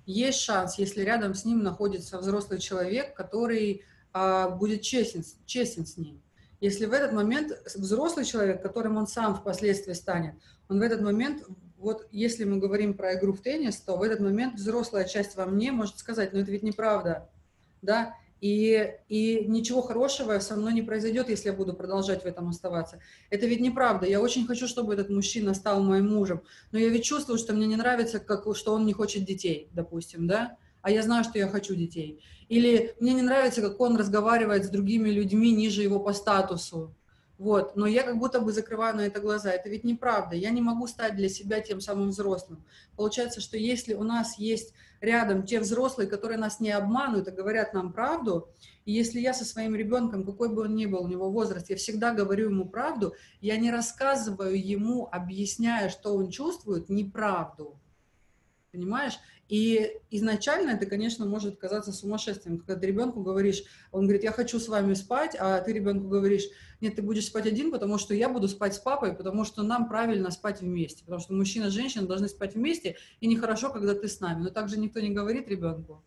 Есть 0.06 0.39
шанс, 0.39 0.79
если 0.79 1.01
рядом 1.01 1.34
с 1.34 1.44
ним 1.44 1.63
находится 1.63 2.18
взрослый 2.20 2.60
человек, 2.60 3.13
который 3.13 3.84
будет 4.13 4.81
честен, 4.81 5.23
честен 5.45 5.85
с 5.85 5.97
ним. 5.97 6.21
Если 6.61 6.85
в 6.85 6.93
этот 6.93 7.13
момент 7.13 7.53
взрослый 7.75 8.25
человек, 8.25 8.61
которым 8.61 8.97
он 8.97 9.07
сам 9.07 9.35
впоследствии 9.35 9.93
станет, 9.93 10.35
он 10.67 10.79
в 10.79 10.81
этот 10.81 11.01
момент, 11.01 11.43
вот 11.77 12.07
если 12.11 12.43
мы 12.43 12.57
говорим 12.57 12.93
про 12.93 13.15
игру 13.15 13.33
в 13.33 13.41
теннис, 13.41 13.77
то 13.77 13.95
в 13.95 14.03
этот 14.03 14.19
момент 14.19 14.55
взрослая 14.55 15.05
часть 15.05 15.35
во 15.37 15.45
мне 15.45 15.71
может 15.71 15.97
сказать, 15.97 16.33
ну 16.33 16.39
это 16.39 16.51
ведь 16.51 16.63
неправда, 16.63 17.29
да, 17.81 18.15
и, 18.41 18.95
и 19.09 19.45
ничего 19.47 19.81
хорошего 19.81 20.39
со 20.39 20.55
мной 20.55 20.73
не 20.73 20.81
произойдет, 20.81 21.29
если 21.29 21.49
я 21.49 21.53
буду 21.53 21.73
продолжать 21.73 22.23
в 22.23 22.25
этом 22.25 22.49
оставаться. 22.49 22.99
Это 23.29 23.45
ведь 23.45 23.59
неправда. 23.59 24.05
Я 24.05 24.21
очень 24.21 24.47
хочу, 24.47 24.67
чтобы 24.67 24.93
этот 24.93 25.09
мужчина 25.09 25.53
стал 25.53 25.83
моим 25.83 26.09
мужем, 26.09 26.41
но 26.71 26.79
я 26.79 26.89
ведь 26.89 27.03
чувствую, 27.03 27.37
что 27.37 27.53
мне 27.53 27.67
не 27.67 27.75
нравится, 27.75 28.19
как, 28.19 28.45
что 28.55 28.73
он 28.73 28.85
не 28.85 28.93
хочет 28.93 29.25
детей, 29.25 29.69
допустим, 29.73 30.27
да, 30.27 30.57
а 30.81 30.91
я 30.91 31.03
знаю, 31.03 31.24
что 31.24 31.38
я 31.38 31.48
хочу 31.48 31.75
детей. 31.75 32.24
Или 32.48 32.95
мне 33.00 33.13
не 33.13 33.21
нравится, 33.21 33.62
как 33.62 33.79
он 33.79 33.95
разговаривает 33.95 34.65
с 34.65 34.69
другими 34.69 35.09
людьми 35.09 35.51
ниже 35.51 35.83
его 35.83 36.00
по 36.00 36.13
статусу. 36.13 36.95
Вот, 37.39 37.77
но 37.77 37.88
я 37.88 38.03
как 38.03 38.17
будто 38.17 38.41
бы 38.41 38.51
закрываю 38.51 38.98
на 38.98 39.01
это 39.01 39.21
глаза. 39.21 39.51
Это 39.51 39.69
ведь 39.69 39.86
неправда. 39.86 40.36
Я 40.36 40.50
не 40.50 40.62
могу 40.62 40.88
стать 40.88 41.15
для 41.15 41.29
себя 41.29 41.62
тем 41.62 41.79
самым 41.79 42.09
взрослым. 42.09 42.65
Получается, 42.98 43.39
что 43.39 43.55
если 43.55 43.93
у 43.93 44.03
нас 44.03 44.38
есть 44.38 44.74
рядом 45.00 45.45
те 45.45 45.62
взрослые, 45.62 46.09
которые 46.09 46.38
нас 46.38 46.59
не 46.59 46.71
обманывают 46.71 47.29
и 47.29 47.31
говорят 47.31 47.74
нам 47.74 47.93
правду, 47.93 48.50
и 48.83 48.91
если 48.91 49.21
я 49.21 49.33
со 49.33 49.45
своим 49.45 49.74
ребенком, 49.74 50.25
какой 50.25 50.50
бы 50.50 50.63
он 50.63 50.75
ни 50.75 50.86
был, 50.86 51.05
у 51.05 51.07
него 51.07 51.31
возраст, 51.31 51.69
я 51.69 51.77
всегда 51.77 52.13
говорю 52.13 52.50
ему 52.50 52.65
правду, 52.65 53.13
я 53.39 53.55
не 53.55 53.71
рассказываю 53.71 54.62
ему, 54.62 55.07
объясняя, 55.09 55.88
что 55.88 56.15
он 56.15 56.29
чувствует, 56.29 56.89
неправду. 56.89 57.78
Понимаешь? 58.71 59.13
И 59.47 59.97
изначально 60.11 60.71
это, 60.71 60.85
конечно, 60.85 61.25
может 61.25 61.57
казаться 61.57 61.91
сумасшествием, 61.91 62.59
когда 62.59 62.75
ты 62.75 62.85
ребенку 62.85 63.23
говоришь, 63.23 63.63
он 63.91 64.03
говорит, 64.03 64.23
я 64.23 64.31
хочу 64.31 64.59
с 64.59 64.67
вами 64.67 64.93
спать, 64.93 65.35
а 65.39 65.59
ты 65.61 65.73
ребенку 65.73 66.07
говоришь, 66.07 66.43
нет, 66.79 66.95
ты 66.95 67.01
будешь 67.01 67.25
спать 67.25 67.47
один, 67.47 67.71
потому 67.71 67.97
что 67.97 68.13
я 68.13 68.29
буду 68.29 68.47
спать 68.47 68.75
с 68.75 68.79
папой, 68.79 69.15
потому 69.15 69.45
что 69.45 69.63
нам 69.63 69.89
правильно 69.89 70.29
спать 70.29 70.61
вместе, 70.61 71.03
потому 71.03 71.19
что 71.19 71.33
мужчина 71.33 71.65
и 71.65 71.71
женщина 71.71 72.05
должны 72.05 72.29
спать 72.29 72.53
вместе, 72.53 72.97
и 73.21 73.27
нехорошо, 73.27 73.71
когда 73.71 73.95
ты 73.95 74.07
с 74.07 74.19
нами. 74.19 74.43
Но 74.43 74.49
также 74.51 74.77
никто 74.77 74.99
не 74.99 75.09
говорит 75.09 75.47
ребенку. 75.47 76.03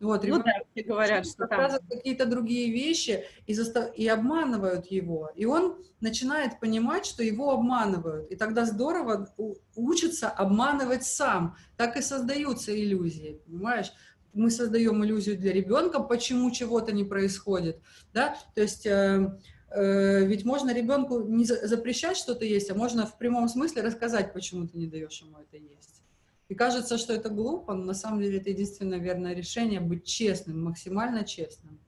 Вот, 0.00 0.24
ну 0.24 0.42
да, 0.42 0.52
все 0.72 0.82
говорят, 0.82 1.26
что 1.26 1.46
там... 1.46 1.70
какие-то 1.88 2.24
другие 2.24 2.72
вещи 2.72 3.24
и, 3.46 3.52
застав... 3.52 3.94
и 3.94 4.08
обманывают 4.08 4.86
его. 4.86 5.30
И 5.36 5.44
он 5.44 5.76
начинает 6.00 6.58
понимать, 6.58 7.04
что 7.04 7.22
его 7.22 7.50
обманывают. 7.50 8.30
И 8.30 8.36
тогда 8.36 8.64
здорово 8.64 9.28
учится 9.76 10.30
обманывать 10.30 11.04
сам. 11.04 11.54
Так 11.76 11.98
и 11.98 12.02
создаются 12.02 12.74
иллюзии, 12.74 13.40
понимаешь? 13.44 13.92
мы 14.32 14.50
создаем 14.50 15.04
иллюзию 15.04 15.36
для 15.36 15.52
ребенка, 15.52 16.00
почему 16.00 16.50
чего-то 16.50 16.92
не 16.92 17.04
происходит, 17.04 17.80
да, 18.12 18.36
то 18.54 18.60
есть 18.60 18.86
э, 18.86 19.38
э, 19.70 20.24
ведь 20.24 20.44
можно 20.44 20.72
ребенку 20.72 21.22
не 21.22 21.44
запрещать 21.44 22.16
что-то 22.16 22.44
есть, 22.44 22.70
а 22.70 22.74
можно 22.74 23.06
в 23.06 23.18
прямом 23.18 23.48
смысле 23.48 23.82
рассказать, 23.82 24.32
почему 24.32 24.66
ты 24.68 24.78
не 24.78 24.86
даешь 24.86 25.20
ему 25.20 25.38
это 25.38 25.56
есть. 25.56 25.99
И 26.50 26.54
кажется, 26.56 26.98
что 26.98 27.12
это 27.12 27.28
глупо, 27.28 27.74
но 27.74 27.84
на 27.84 27.94
самом 27.94 28.20
деле 28.20 28.38
это 28.38 28.50
единственное 28.50 28.98
верное 28.98 29.34
решение 29.34 29.78
быть 29.78 30.04
честным, 30.04 30.64
максимально 30.64 31.24
честным. 31.24 31.78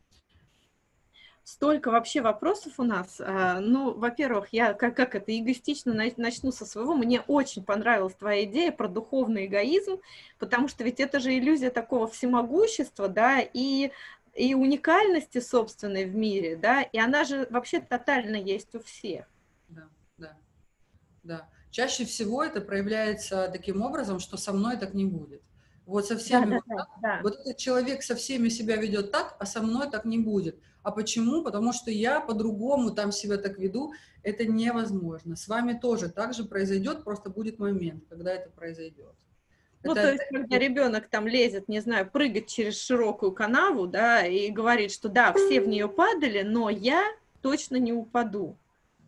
Столько 1.42 1.90
вообще 1.90 2.22
вопросов 2.22 2.74
у 2.78 2.84
нас. 2.84 3.20
А, 3.20 3.58
ну, 3.58 3.92
во-первых, 3.92 4.50
я 4.52 4.72
как, 4.74 4.96
как 4.96 5.16
это 5.16 5.36
эгоистично 5.36 5.92
начну 6.16 6.52
со 6.52 6.64
своего. 6.64 6.94
Мне 6.94 7.22
очень 7.22 7.64
понравилась 7.64 8.14
твоя 8.14 8.44
идея 8.44 8.70
про 8.70 8.86
духовный 8.86 9.46
эгоизм, 9.46 10.00
потому 10.38 10.68
что 10.68 10.84
ведь 10.84 11.00
это 11.00 11.18
же 11.18 11.36
иллюзия 11.36 11.70
такого 11.70 12.06
всемогущества, 12.06 13.08
да, 13.08 13.40
и 13.40 13.90
и 14.34 14.54
уникальности 14.54 15.40
собственной 15.40 16.06
в 16.06 16.14
мире, 16.14 16.56
да, 16.56 16.82
и 16.82 16.98
она 16.98 17.24
же 17.24 17.48
вообще 17.50 17.80
тотально 17.80 18.36
есть 18.36 18.74
у 18.76 18.80
всех. 18.80 19.26
Да, 19.68 19.88
да, 20.16 20.36
да. 21.24 21.48
Чаще 21.72 22.04
всего 22.04 22.44
это 22.44 22.60
проявляется 22.60 23.48
таким 23.50 23.80
образом, 23.80 24.20
что 24.20 24.36
со 24.36 24.52
мной 24.52 24.76
так 24.76 24.92
не 24.92 25.06
будет. 25.06 25.42
Вот 25.86 26.06
со 26.06 26.18
всеми 26.18 26.50
да, 26.50 26.54
вот, 26.56 26.64
да, 26.68 26.86
да. 27.00 27.20
вот 27.22 27.34
этот 27.40 27.56
человек 27.56 28.02
со 28.02 28.14
всеми 28.14 28.50
себя 28.50 28.76
ведет 28.76 29.10
так, 29.10 29.36
а 29.40 29.46
со 29.46 29.62
мной 29.62 29.90
так 29.90 30.04
не 30.04 30.18
будет. 30.18 30.60
А 30.82 30.90
почему? 30.92 31.42
Потому 31.42 31.72
что 31.72 31.90
я 31.90 32.20
по-другому 32.20 32.90
там 32.90 33.10
себя 33.10 33.38
так 33.38 33.58
веду. 33.58 33.94
Это 34.22 34.44
невозможно. 34.44 35.34
С 35.34 35.48
вами 35.48 35.72
тоже 35.72 36.10
так 36.10 36.34
же 36.34 36.44
произойдет, 36.44 37.04
просто 37.04 37.30
будет 37.30 37.58
момент, 37.58 38.04
когда 38.06 38.32
это 38.32 38.50
произойдет. 38.50 39.14
Ну, 39.82 39.92
это, 39.92 40.02
то 40.02 40.12
есть, 40.12 40.24
когда 40.30 40.58
ребенок 40.58 41.08
там 41.08 41.26
лезет, 41.26 41.68
не 41.68 41.80
знаю, 41.80 42.08
прыгать 42.08 42.48
через 42.48 42.78
широкую 42.78 43.32
канаву, 43.32 43.86
да, 43.86 44.26
и 44.26 44.50
говорит, 44.50 44.92
что 44.92 45.08
да, 45.08 45.32
все 45.32 45.62
в 45.62 45.68
нее 45.68 45.88
падали, 45.88 46.42
но 46.42 46.68
я 46.68 47.02
точно 47.40 47.76
не 47.76 47.94
упаду, 47.94 48.58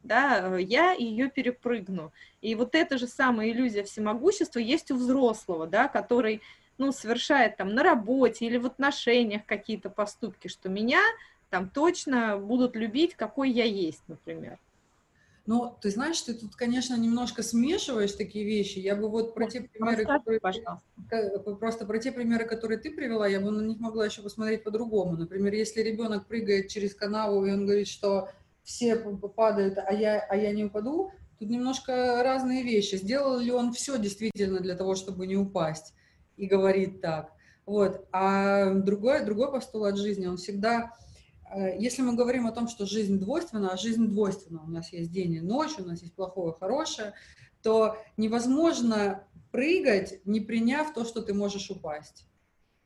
да, 0.05 0.57
я 0.59 0.93
ее 0.93 1.29
перепрыгну. 1.29 2.13
И 2.41 2.55
вот 2.55 2.75
эта 2.75 2.99
же 2.99 3.09
самая 3.09 3.51
иллюзия 3.51 3.83
всемогущества 3.83 4.61
есть 4.61 4.91
у 4.91 4.97
взрослого, 4.97 5.67
да, 5.67 5.89
который, 5.89 6.43
ну, 6.79 6.93
совершает 6.93 7.57
там 7.57 7.75
на 7.75 7.83
работе 7.83 8.47
или 8.47 8.59
в 8.59 8.67
отношениях 8.67 9.45
какие-то 9.47 9.91
поступки, 9.91 10.49
что 10.49 10.69
меня 10.69 11.01
там 11.51 11.69
точно 11.69 12.39
будут 12.39 12.77
любить, 12.77 13.15
какой 13.15 13.51
я 13.51 13.65
есть, 13.65 14.03
например. 14.07 14.59
Ну, 15.47 15.77
ты 15.81 15.91
знаешь, 15.91 16.21
ты 16.23 16.33
тут, 16.33 16.57
конечно, 16.57 16.97
немножко 16.97 17.43
смешиваешь 17.43 18.13
такие 18.13 18.47
вещи. 18.47 18.79
Я 18.79 18.97
бы 18.97 19.11
вот 19.11 19.35
про 19.35 19.47
те 19.47 19.61
примеры, 19.61 20.07
которые, 20.07 20.41
просто 21.61 21.85
про 21.85 21.99
те 21.99 22.13
примеры, 22.13 22.47
которые 22.47 22.79
ты 22.79 22.91
привела, 22.91 23.29
я 23.29 23.41
бы 23.41 23.51
на 23.51 23.61
них 23.61 23.79
могла 23.79 24.07
еще 24.07 24.23
посмотреть 24.23 24.65
по-другому. 24.65 25.19
Например, 25.19 25.53
если 25.53 25.83
ребенок 25.83 26.27
прыгает 26.27 26.69
через 26.69 26.95
канаву, 26.95 27.45
и 27.45 27.53
он 27.53 27.67
говорит, 27.67 27.89
что 27.89 28.31
все 28.65 28.97
падают, 28.97 29.79
а 29.79 29.93
я, 29.93 30.21
а 30.21 30.37
я 30.37 30.53
не 30.53 30.65
упаду, 30.65 31.13
тут 31.39 31.49
немножко 31.49 32.23
разные 32.25 32.63
вещи. 32.63 32.97
Сделал 32.97 33.39
ли 33.39 33.53
он 33.53 33.73
все 33.73 33.99
действительно 33.99 34.61
для 34.61 34.75
того, 34.75 34.97
чтобы 34.97 35.27
не 35.27 35.37
упасть, 35.37 35.95
и 36.37 36.47
говорит 36.47 37.01
так. 37.01 37.31
Вот. 37.67 38.07
А 38.11 38.75
другой, 38.75 39.25
другой 39.25 39.53
постулат 39.53 39.97
жизни, 39.97 40.27
он 40.27 40.37
всегда 40.37 40.91
Э, 41.55 41.77
если 41.79 42.03
мы 42.03 42.15
говорим 42.15 42.47
о 42.47 42.53
том, 42.53 42.69
что 42.69 42.87
жизнь 42.87 43.19
двойственна, 43.19 43.71
а 43.73 43.77
жизнь 43.77 44.09
двойственна, 44.09 44.63
у 44.63 44.71
нас 44.71 44.93
есть 44.93 45.11
день 45.11 45.35
и 45.35 45.41
ночь, 45.41 45.79
у 45.79 45.85
нас 45.85 46.03
есть 46.03 46.15
плохое 46.15 46.55
хорошее, 46.59 47.15
то 47.63 47.97
невозможно 48.17 49.25
прыгать, 49.53 50.21
не 50.25 50.41
приняв 50.41 50.93
то, 50.93 51.05
что 51.05 51.23
ты 51.23 51.33
можешь 51.33 51.71
упасть. 51.71 52.27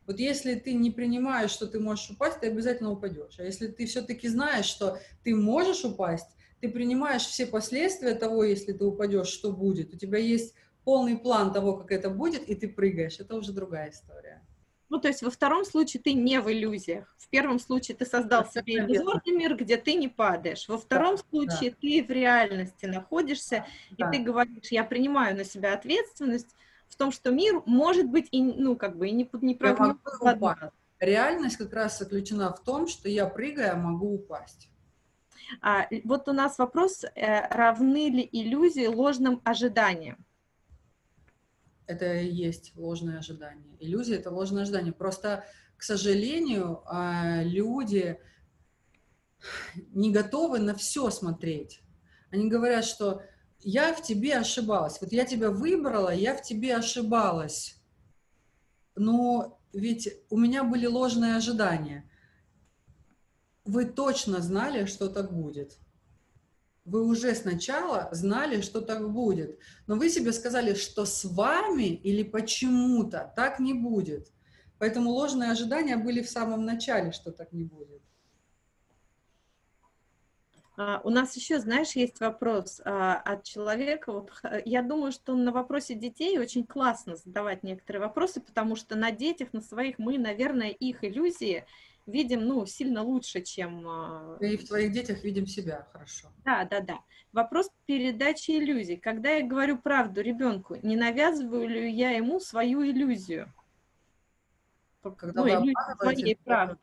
Вот 0.09 0.18
если 0.18 0.55
ты 0.55 0.73
не 0.73 0.90
принимаешь, 0.90 1.51
что 1.51 1.66
ты 1.66 1.79
можешь 1.79 2.09
упасть, 2.09 2.40
ты 2.40 2.47
обязательно 2.47 2.90
упадешь. 2.90 3.38
А 3.38 3.42
если 3.42 3.66
ты 3.66 3.85
все-таки 3.85 4.27
знаешь, 4.27 4.64
что 4.64 4.99
ты 5.23 5.37
можешь 5.37 5.85
упасть, 5.85 6.31
ты 6.62 6.71
принимаешь 6.71 7.27
все 7.27 7.44
последствия 7.44 8.14
того, 8.14 8.42
если 8.42 8.73
ты 8.73 8.87
упадешь, 8.87 9.29
что 9.29 9.53
будет. 9.53 9.92
У 9.92 9.99
тебя 9.99 10.18
есть 10.18 10.55
полный 10.83 11.18
план 11.18 11.53
того, 11.53 11.77
как 11.77 11.92
это 11.92 12.09
будет, 12.09 12.49
и 12.49 12.55
ты 12.55 12.68
прыгаешь. 12.68 13.21
Это 13.21 13.37
уже 13.37 13.53
другая 13.53 13.90
история. 13.90 14.42
Ну, 14.88 14.99
то 14.99 15.09
есть 15.09 15.23
во 15.23 15.29
втором 15.29 15.66
случае 15.66 16.03
ты 16.03 16.14
не 16.14 16.40
в 16.40 16.51
иллюзиях. 16.51 17.14
В 17.18 17.29
первом 17.29 17.59
случае 17.59 17.94
ты 17.94 18.07
создал 18.07 18.44
да, 18.44 18.49
себе 18.49 18.79
иллюзорный 18.79 19.37
мир, 19.37 19.57
где 19.57 19.77
ты 19.77 19.92
не 19.92 20.09
падаешь. 20.09 20.66
Во 20.68 20.79
втором 20.79 21.16
да, 21.16 21.23
случае 21.29 21.73
да. 21.73 21.77
ты 21.83 22.03
в 22.03 22.11
реальности 22.11 22.87
находишься, 22.87 23.66
да. 23.90 24.09
и 24.09 24.16
ты 24.16 24.25
говоришь, 24.25 24.68
я 24.71 24.85
принимаю 24.85 25.37
на 25.37 25.44
себя 25.44 25.75
ответственность 25.75 26.57
том, 26.98 27.12
что 27.12 27.30
мир 27.30 27.62
может 27.64 28.08
быть 28.08 28.28
и, 28.30 28.42
ну, 28.42 28.76
как 28.76 28.96
бы, 28.96 29.08
и 29.08 29.12
не, 29.12 29.28
не 29.40 29.54
прогнется 29.54 30.70
Реальность 31.00 31.56
как 31.56 31.72
раз 31.72 31.98
заключена 31.98 32.52
в 32.52 32.62
том, 32.62 32.88
что 32.88 33.08
я 33.08 33.26
прыгая 33.26 33.76
могу 33.76 34.14
упасть. 34.14 34.68
А, 35.62 35.87
вот 36.04 36.28
у 36.28 36.32
нас 36.32 36.58
вопрос, 36.58 37.04
э, 37.04 37.48
равны 37.48 38.11
ли 38.11 38.28
иллюзии 38.30 38.87
ложным 38.87 39.40
ожиданиям? 39.44 40.24
это 41.88 42.18
и 42.18 42.28
есть 42.28 42.72
ложное 42.76 43.18
ожидание. 43.18 43.76
Иллюзия— 43.80 44.16
это 44.18 44.30
ложное 44.30 44.62
ожидание. 44.62 44.92
Просто, 44.92 45.44
к 45.76 45.82
сожалению, 45.82 46.82
а, 46.84 47.42
люди 47.42 48.20
не 49.92 50.12
готовы 50.12 50.58
на 50.58 50.74
все 50.74 51.11
смотреть. 51.11 51.80
Они 52.30 52.48
говорят, 52.48 52.84
что 52.84 53.22
я 53.61 53.94
в 53.94 54.03
тебе 54.03 54.37
ошибалась. 54.37 55.01
Вот 55.01 55.12
я 55.12 55.25
тебя 55.25 55.51
выбрала, 55.51 56.14
я 56.14 56.37
в 56.37 56.42
тебе 56.42 56.77
ошибалась. 56.77 57.77
Но 58.94 59.61
ведь 59.73 60.09
у 60.31 60.38
меня 60.38 60.64
были 60.64 60.87
ложные 60.87 61.37
ожидания. 61.37 62.11
Вы 63.64 63.85
точно 63.85 64.40
знали, 64.40 64.87
что 64.87 65.09
так 65.09 65.33
будет 65.33 65.79
вы 66.88 67.05
уже 67.05 67.35
сначала 67.35 68.09
знали, 68.12 68.62
что 68.62 68.81
так 68.81 69.12
будет. 69.12 69.59
Но 69.87 69.97
вы 69.97 70.09
себе 70.09 70.33
сказали, 70.33 70.75
что 70.75 71.05
с 71.05 71.25
вами 71.25 71.85
или 71.85 72.23
почему-то 72.23 73.33
так 73.37 73.61
не 73.61 73.75
будет. 73.75 74.33
Поэтому 74.79 75.11
ложные 75.11 75.51
ожидания 75.51 75.97
были 75.97 76.23
в 76.23 76.31
самом 76.31 76.64
начале, 76.64 77.12
что 77.12 77.31
так 77.31 77.53
не 77.53 77.64
будет. 77.64 78.03
А, 80.79 81.01
у 81.03 81.11
нас 81.11 81.35
еще, 81.35 81.59
знаешь, 81.59 81.93
есть 81.93 82.21
вопрос 82.21 82.81
а, 82.85 83.17
от 83.17 83.43
человека. 83.43 84.12
Вот, 84.12 84.31
я 84.64 84.83
думаю, 84.83 85.11
что 85.11 85.35
на 85.35 85.51
вопросе 85.51 85.97
детей 85.97 86.38
очень 86.38 86.64
классно 86.64 87.17
задавать 87.17 87.64
некоторые 87.64 88.01
вопросы, 88.01 88.41
потому 88.41 88.77
что 88.77 88.95
на 88.95 89.11
детях, 89.11 89.53
на 89.53 89.61
своих 89.61 89.99
мы, 89.99 90.19
наверное, 90.19 90.69
их 90.69 91.03
иллюзии 91.03 91.64
видим, 92.07 92.47
ну, 92.47 92.64
сильно 92.64 93.03
лучше, 93.03 93.43
чем... 93.43 93.85
А, 93.88 94.38
И 94.41 94.57
в 94.57 94.69
твоих 94.69 94.93
детях 94.93 95.25
видим 95.25 95.49
себя 95.49 95.88
хорошо. 95.93 96.29
Да, 96.45 96.64
да, 96.64 96.81
да. 96.81 97.01
Вопрос 97.33 97.71
передачи 97.87 98.53
иллюзий. 98.53 98.97
Когда 98.97 99.31
я 99.31 99.45
говорю 99.45 99.79
правду 99.79 100.21
ребенку, 100.21 100.77
не 100.83 100.95
навязываю 100.95 101.69
ли 101.69 101.91
я 101.91 102.12
ему 102.12 102.38
свою 102.38 102.85
иллюзию? 102.85 103.53
Когда 105.03 105.43
ну, 105.43 105.49
иллюзию 105.49 105.97
своей 106.01 106.37
правды. 106.37 106.79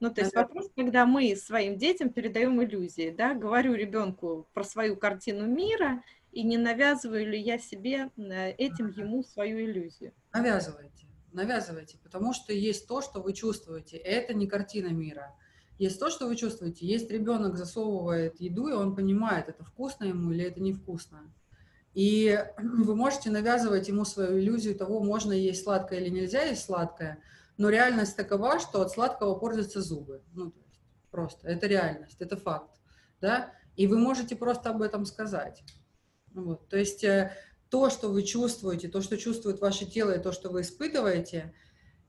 Ну, 0.00 0.10
то 0.10 0.22
есть 0.22 0.34
вопрос, 0.34 0.70
когда 0.74 1.06
мы 1.06 1.36
своим 1.36 1.76
детям 1.76 2.10
передаем 2.10 2.62
иллюзии, 2.62 3.14
да, 3.16 3.34
говорю 3.34 3.74
ребенку 3.74 4.48
про 4.54 4.64
свою 4.64 4.96
картину 4.96 5.46
мира, 5.46 6.02
и 6.32 6.42
не 6.42 6.58
навязываю 6.58 7.28
ли 7.28 7.40
я 7.40 7.58
себе 7.58 8.10
э, 8.16 8.52
этим 8.52 8.88
ему 8.88 9.22
свою 9.22 9.60
иллюзию? 9.60 10.12
Навязывайте 10.32 11.06
навязывайте, 11.32 11.98
потому 12.02 12.32
что 12.32 12.52
есть 12.52 12.86
то, 12.86 13.00
что 13.00 13.20
вы 13.20 13.32
чувствуете. 13.32 13.96
Это 13.96 14.34
не 14.34 14.46
картина 14.46 14.88
мира. 14.88 15.34
Есть 15.78 15.98
то, 15.98 16.10
что 16.10 16.26
вы 16.26 16.36
чувствуете. 16.36 16.86
Есть 16.86 17.10
ребенок 17.10 17.56
засовывает 17.56 18.40
еду, 18.40 18.68
и 18.68 18.72
он 18.72 18.94
понимает, 18.94 19.48
это 19.48 19.64
вкусно 19.64 20.04
ему 20.04 20.30
или 20.32 20.44
это 20.44 20.60
невкусно. 20.60 21.32
И 21.94 22.38
вы 22.58 22.94
можете 22.94 23.30
навязывать 23.30 23.88
ему 23.88 24.04
свою 24.04 24.38
иллюзию 24.38 24.74
того, 24.74 25.02
можно 25.02 25.32
есть 25.32 25.64
сладкое 25.64 26.00
или 26.00 26.10
нельзя 26.10 26.42
есть 26.42 26.64
сладкое, 26.64 27.22
но 27.60 27.68
реальность 27.68 28.16
такова, 28.16 28.58
что 28.58 28.80
от 28.80 28.90
сладкого 28.90 29.34
портятся 29.34 29.82
зубы. 29.82 30.22
Ну, 30.32 30.54
просто. 31.10 31.46
Это 31.46 31.66
реальность, 31.66 32.16
это 32.18 32.38
факт. 32.38 32.80
Да? 33.20 33.52
И 33.76 33.86
вы 33.86 33.98
можете 33.98 34.34
просто 34.34 34.70
об 34.70 34.80
этом 34.80 35.04
сказать. 35.04 35.62
Вот. 36.32 36.70
То 36.70 36.78
есть 36.78 37.04
э, 37.04 37.36
то, 37.68 37.90
что 37.90 38.08
вы 38.08 38.22
чувствуете, 38.22 38.88
то, 38.88 39.02
что 39.02 39.18
чувствует 39.18 39.60
ваше 39.60 39.84
тело, 39.84 40.12
и 40.12 40.22
то, 40.22 40.32
что 40.32 40.48
вы 40.48 40.62
испытываете, 40.62 41.52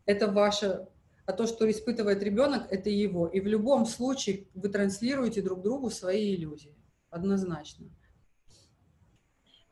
это 0.06 0.32
ваше, 0.32 0.88
а 1.26 1.34
то, 1.34 1.46
что 1.48 1.70
испытывает 1.70 2.24
ребенок, 2.24 2.72
это 2.72 2.90
его. 2.90 3.28
И 3.28 3.42
в 3.42 3.48
любом 3.48 3.86
случае 3.86 4.48
вы 4.54 4.70
транслируете 4.70 5.42
друг 5.42 5.64
другу 5.64 5.90
свои 5.90 6.34
иллюзии. 6.34 6.78
Однозначно. 7.10 7.90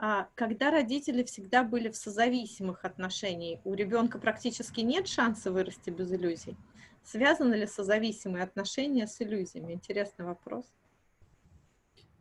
А 0.01 0.29
когда 0.35 0.71
родители 0.71 1.23
всегда 1.23 1.61
были 1.63 1.89
в 1.89 1.95
созависимых 1.97 2.85
отношениях, 2.85 3.59
у 3.65 3.73
ребенка 3.73 4.17
практически 4.17 4.79
нет 4.79 5.09
шанса 5.09 5.51
вырасти 5.51 5.89
без 5.89 6.09
иллюзий. 6.13 6.55
Связаны 7.03 7.55
ли 7.55 7.67
созависимые 7.67 8.45
отношения 8.45 9.07
с 9.07 9.21
иллюзиями? 9.21 9.73
Интересный 9.73 10.23
вопрос. 10.23 10.63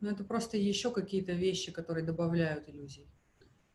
Ну, 0.01 0.11
это 0.11 0.25
просто 0.25 0.57
еще 0.57 0.91
какие-то 0.91 1.33
вещи, 1.33 1.71
которые 1.71 2.05
добавляют 2.05 2.69
иллюзий. 2.69 3.07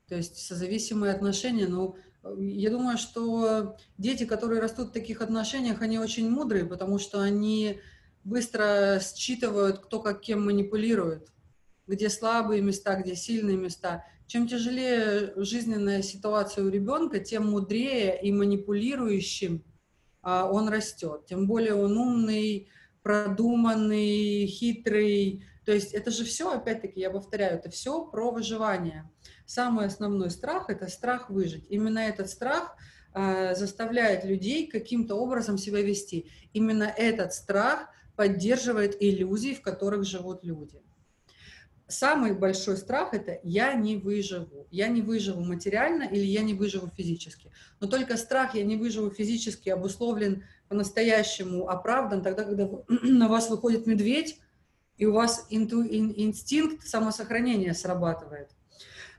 То 0.09 0.15
есть 0.15 0.37
созависимые 0.37 1.13
отношения, 1.13 1.67
ну, 1.67 1.95
Я 2.37 2.69
думаю, 2.69 2.97
что 2.97 3.77
дети, 3.97 4.25
которые 4.25 4.61
растут 4.61 4.89
в 4.89 4.93
таких 4.93 5.21
отношениях, 5.21 5.81
они 5.81 5.99
очень 5.99 6.29
мудрые, 6.29 6.65
потому 6.65 6.97
что 6.97 7.21
они 7.21 7.81
быстро 8.23 9.01
считывают, 9.01 9.79
кто 9.79 10.01
как 10.01 10.21
кем 10.21 10.45
манипулирует, 10.45 11.32
где 11.87 12.09
слабые 12.09 12.61
места, 12.61 12.95
где 12.95 13.15
сильные 13.15 13.57
места. 13.57 14.05
Чем 14.27 14.47
тяжелее 14.47 15.33
жизненная 15.35 16.01
ситуация 16.01 16.63
у 16.63 16.69
ребенка, 16.69 17.19
тем 17.19 17.51
мудрее 17.51 18.19
и 18.21 18.31
манипулирующим 18.31 19.63
а, 20.21 20.49
он 20.49 20.69
растет. 20.69 21.25
Тем 21.27 21.45
более 21.45 21.75
он 21.75 21.97
умный, 21.97 22.69
продуманный, 23.03 24.47
хитрый. 24.47 25.45
То 25.65 25.73
есть 25.73 25.93
это 25.93 26.09
же 26.09 26.23
все, 26.23 26.51
опять-таки, 26.53 26.99
я 26.99 27.11
повторяю, 27.11 27.57
это 27.57 27.69
все 27.69 28.05
про 28.05 28.31
выживание. 28.31 29.09
Самый 29.45 29.85
основной 29.85 30.31
страх– 30.31 30.65
это 30.69 30.87
страх 30.87 31.29
выжить. 31.29 31.65
Именно 31.69 31.99
этот 31.99 32.29
страх 32.29 32.75
э, 33.13 33.55
заставляет 33.55 34.23
людей 34.23 34.67
каким-то 34.67 35.15
образом 35.15 35.57
себя 35.57 35.81
вести. 35.81 36.31
Именно 36.53 36.85
этот 36.85 37.33
страх 37.33 37.89
поддерживает 38.15 38.95
иллюзии, 39.01 39.53
в 39.53 39.61
которых 39.61 40.05
живут 40.05 40.43
люди. 40.43 40.81
Самый 41.87 42.33
большой 42.33 42.77
страх– 42.77 43.09
это 43.13 43.39
«я 43.43 43.73
не 43.73 43.97
выживу». 43.97 44.67
Я 44.71 44.87
не 44.87 45.01
выживу 45.01 45.43
материально 45.43 46.03
или 46.03 46.25
я 46.25 46.41
не 46.41 46.53
выживу 46.53 46.89
физически. 46.95 47.51
Но 47.79 47.87
только 47.87 48.17
страх 48.17 48.55
«я 48.55 48.63
не 48.63 48.77
выживу 48.77 49.09
физически» 49.09 49.69
обусловлен 49.69 50.43
по-настоящему, 50.69 51.69
оправдан 51.69 52.21
тогда, 52.21 52.43
когда 52.43 52.69
на 52.87 53.27
вас 53.27 53.49
выходит 53.49 53.85
медведь, 53.85 54.39
и 54.97 55.05
у 55.05 55.13
вас 55.13 55.45
инту, 55.49 55.83
ин, 55.83 56.13
инстинкт 56.15 56.87
самосохранения 56.87 57.73
срабатывает– 57.73 58.49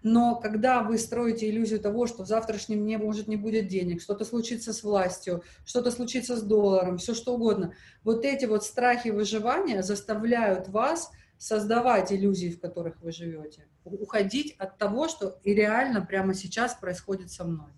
но 0.04 0.36
когда 0.36 0.82
вы 0.82 0.98
строите 0.98 1.48
иллюзию 1.48 1.80
того, 1.80 2.06
что 2.06 2.24
в 2.24 2.26
завтрашнем 2.28 2.80
дне 2.80 2.98
может 2.98 3.26
не 3.26 3.36
будет 3.36 3.68
денег, 3.68 4.02
что-то 4.02 4.26
случится 4.26 4.74
с 4.74 4.82
властью, 4.82 5.42
что-то 5.64 5.90
случится 5.90 6.36
с 6.36 6.42
долларом, 6.42 6.98
все 6.98 7.14
что 7.14 7.34
угодно, 7.34 7.72
вот 8.04 8.22
эти 8.26 8.44
вот 8.44 8.64
страхи 8.64 9.08
выживания 9.08 9.82
заставляют 9.82 10.68
вас 10.68 11.10
создавать 11.38 12.12
иллюзии, 12.12 12.50
в 12.50 12.60
которых 12.60 13.00
вы 13.00 13.12
живете, 13.12 13.66
уходить 13.84 14.54
от 14.58 14.78
того, 14.78 15.08
что 15.08 15.38
и 15.42 15.54
реально 15.54 16.00
прямо 16.00 16.34
сейчас 16.34 16.74
происходит 16.74 17.30
со 17.30 17.44
мной. 17.44 17.70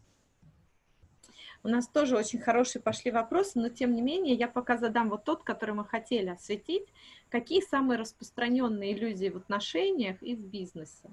У 1.62 1.68
нас 1.68 1.88
тоже 1.88 2.16
очень 2.16 2.38
хорошие 2.38 2.80
пошли 2.80 3.10
вопросы, 3.10 3.58
но 3.58 3.68
тем 3.68 3.92
не 3.92 4.00
менее 4.00 4.36
я 4.36 4.46
пока 4.46 4.76
задам 4.76 5.10
вот 5.10 5.24
тот, 5.24 5.42
который 5.42 5.74
мы 5.74 5.84
хотели 5.84 6.28
осветить. 6.28 6.84
Какие 7.28 7.60
самые 7.60 7.98
распространенные 7.98 8.92
иллюзии 8.92 9.30
в 9.30 9.36
отношениях 9.36 10.22
и 10.22 10.36
в 10.36 10.46
бизнесе? 10.46 11.10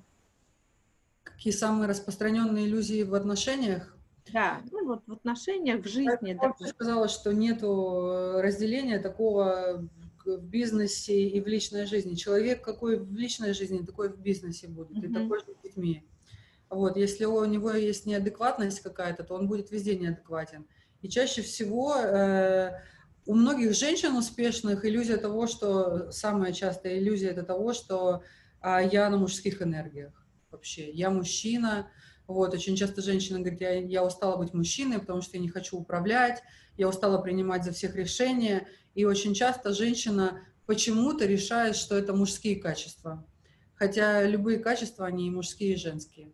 Какие 1.23 1.53
самые 1.53 1.88
распространенные 1.89 2.67
иллюзии 2.67 3.01
в 3.01 3.15
отношениях? 3.15 3.97
Да, 4.32 4.62
ну 4.71 4.86
вот 4.86 5.01
в 5.08 5.13
отношениях, 5.13 5.84
в 5.84 5.88
жизни. 5.88 6.29
Я 6.29 6.36
да. 6.36 6.67
сказала, 6.67 7.08
что 7.08 7.34
нет 7.34 7.63
э, 7.63 8.41
разделения 8.41 8.99
такого 8.99 9.88
в 10.26 10.38
бизнесе 10.38 11.28
и 11.28 11.42
в 11.42 11.48
личной 11.48 11.86
жизни. 11.86 12.16
Человек 12.16 12.64
какой 12.64 13.00
в 13.00 13.14
личной 13.16 13.54
жизни, 13.54 13.86
такой 13.86 14.10
в 14.10 14.20
бизнесе 14.20 14.68
будет, 14.68 14.98
mm-hmm. 14.98 15.10
и 15.10 15.14
такой 15.14 15.40
же 15.40 15.46
с 15.46 15.64
детьми. 15.64 16.04
Вот, 16.70 16.98
если 16.98 17.26
у 17.26 17.44
него 17.46 17.72
есть 17.72 18.06
неадекватность 18.06 18.82
какая-то, 18.82 19.24
то 19.24 19.36
он 19.36 19.48
будет 19.48 19.72
везде 19.72 19.96
неадекватен. 19.96 20.66
И 21.02 21.10
чаще 21.10 21.42
всего 21.42 21.96
э, 21.96 22.72
у 23.26 23.36
многих 23.36 23.76
женщин 23.76 24.16
успешных 24.16 24.86
иллюзия 24.86 25.18
того, 25.18 25.48
что 25.48 26.12
самая 26.12 26.52
частая 26.52 26.98
иллюзия 26.98 27.30
это 27.30 27.44
того, 27.44 27.74
что 27.74 28.24
э, 28.62 28.90
я 28.92 29.10
на 29.10 29.18
мужских 29.18 29.62
энергиях 29.62 30.26
вообще. 30.50 30.90
Я 30.92 31.10
мужчина, 31.10 31.88
вот, 32.28 32.54
очень 32.54 32.76
часто 32.76 33.02
женщина 33.02 33.40
говорит, 33.40 33.62
я, 33.62 33.74
я 33.74 34.06
устала 34.06 34.38
быть 34.38 34.54
мужчиной, 34.54 35.00
потому 35.00 35.22
что 35.22 35.38
я 35.38 35.44
не 35.44 35.50
хочу 35.50 35.78
управлять, 35.78 36.42
я 36.78 36.88
устала 36.88 37.22
принимать 37.22 37.64
за 37.64 37.72
всех 37.74 37.96
решения, 37.96 38.68
и 38.96 39.06
очень 39.06 39.34
часто 39.34 39.74
женщина 39.74 40.42
почему-то 40.66 41.26
решает, 41.26 41.76
что 41.76 41.98
это 41.98 42.14
мужские 42.14 42.56
качества, 42.56 43.26
хотя 43.76 44.24
любые 44.24 44.60
качества, 44.60 45.06
они 45.06 45.28
и 45.28 45.32
мужские, 45.32 45.74
и 45.74 45.78
женские. 45.78 46.32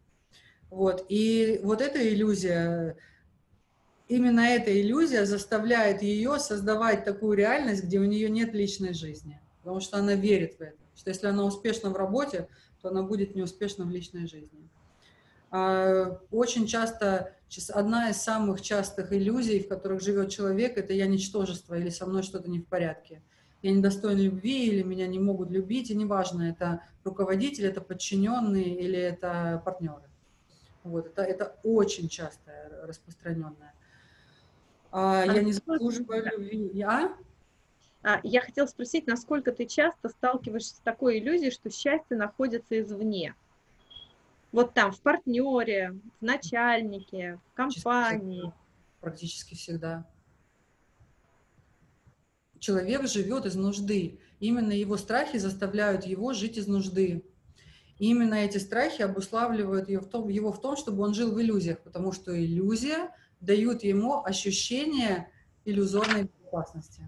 Вот, 0.69 1.05
и 1.09 1.59
вот 1.63 1.81
эта 1.81 2.07
иллюзия, 2.07 2.95
именно 4.07 4.41
эта 4.41 4.79
иллюзия 4.79 5.25
заставляет 5.25 6.03
ее 6.03 6.37
создавать 6.37 7.03
такую 7.03 7.35
реальность, 7.35 7.83
где 7.83 7.99
у 7.99 8.05
нее 8.05 8.29
нет 8.29 8.53
личной 8.53 8.93
жизни, 8.93 9.41
потому 9.63 9.79
что 9.79 9.97
она 9.97 10.13
верит 10.13 10.57
в 10.59 10.61
это, 10.61 10.77
что 10.95 11.09
если 11.09 11.25
она 11.25 11.43
успешна 11.43 11.89
в 11.89 11.95
работе, 11.95 12.47
то 12.83 12.89
она 12.89 13.01
будет 13.01 13.33
неуспешна 13.35 13.85
в 13.85 13.89
личной 13.89 14.27
жизни. 14.27 14.69
А, 15.51 16.19
очень 16.31 16.67
часто, 16.67 17.35
одна 17.73 18.09
из 18.09 18.17
самых 18.17 18.61
частых 18.61 19.11
иллюзий, 19.11 19.61
в 19.61 19.67
которых 19.67 20.01
живет 20.01 20.29
человек, 20.29 20.77
это 20.77 20.93
я 20.93 21.07
ничтожество 21.07 21.75
или 21.75 21.89
со 21.89 22.05
мной 22.05 22.23
что-то 22.23 22.49
не 22.49 22.59
в 22.59 22.67
порядке. 22.67 23.21
Я 23.61 23.71
недостоин 23.71 24.19
любви 24.19 24.67
или 24.67 24.83
меня 24.83 25.07
не 25.07 25.19
могут 25.19 25.49
любить, 25.49 25.89
и 25.89 25.95
неважно, 25.95 26.43
это 26.43 26.83
руководитель, 27.03 27.65
это 27.65 27.81
подчиненные 27.81 28.79
или 28.79 28.97
это 28.97 29.61
партнеры. 29.65 30.03
Вот, 30.83 31.07
это, 31.07 31.23
это 31.23 31.57
очень 31.63 32.07
частое, 32.07 32.69
распространенное. 32.83 33.73
А, 34.91 35.25
я 35.25 35.41
не 35.41 35.51
заслуживаю 35.51 36.25
любви. 36.31 36.71
Я? 36.73 37.15
А, 38.01 38.21
я 38.23 38.41
хотела 38.41 38.65
спросить, 38.65 39.07
насколько 39.07 39.51
ты 39.51 39.65
часто 39.65 40.09
сталкиваешься 40.09 40.75
с 40.75 40.79
такой 40.79 41.19
иллюзией, 41.19 41.51
что 41.51 41.69
счастье 41.69 42.15
находится 42.15 42.79
извне? 42.79 43.35
Вот 44.51 44.73
там, 44.73 44.91
в 44.91 45.01
партнере, 45.01 45.99
в 46.19 46.23
начальнике, 46.23 47.39
в 47.51 47.53
компании. 47.53 48.51
Практически 48.99 49.55
всегда. 49.55 50.05
Человек 52.59 53.07
живет 53.07 53.45
из 53.45 53.55
нужды. 53.55 54.19
Именно 54.39 54.71
его 54.71 54.97
страхи 54.97 55.37
заставляют 55.37 56.05
его 56.05 56.33
жить 56.33 56.57
из 56.57 56.67
нужды. 56.67 57.23
И 57.99 58.09
именно 58.09 58.35
эти 58.35 58.57
страхи 58.57 59.01
обуславливают 59.01 59.89
его 59.89 60.01
в, 60.01 60.09
том, 60.09 60.29
его 60.29 60.51
в 60.51 60.61
том, 60.61 60.77
чтобы 60.77 61.03
он 61.03 61.13
жил 61.13 61.33
в 61.33 61.41
иллюзиях, 61.41 61.79
потому 61.81 62.11
что 62.11 62.37
иллюзия 62.37 63.13
дают 63.41 63.83
ему 63.83 64.23
ощущение 64.23 65.29
иллюзорной 65.65 66.23
безопасности. 66.23 67.03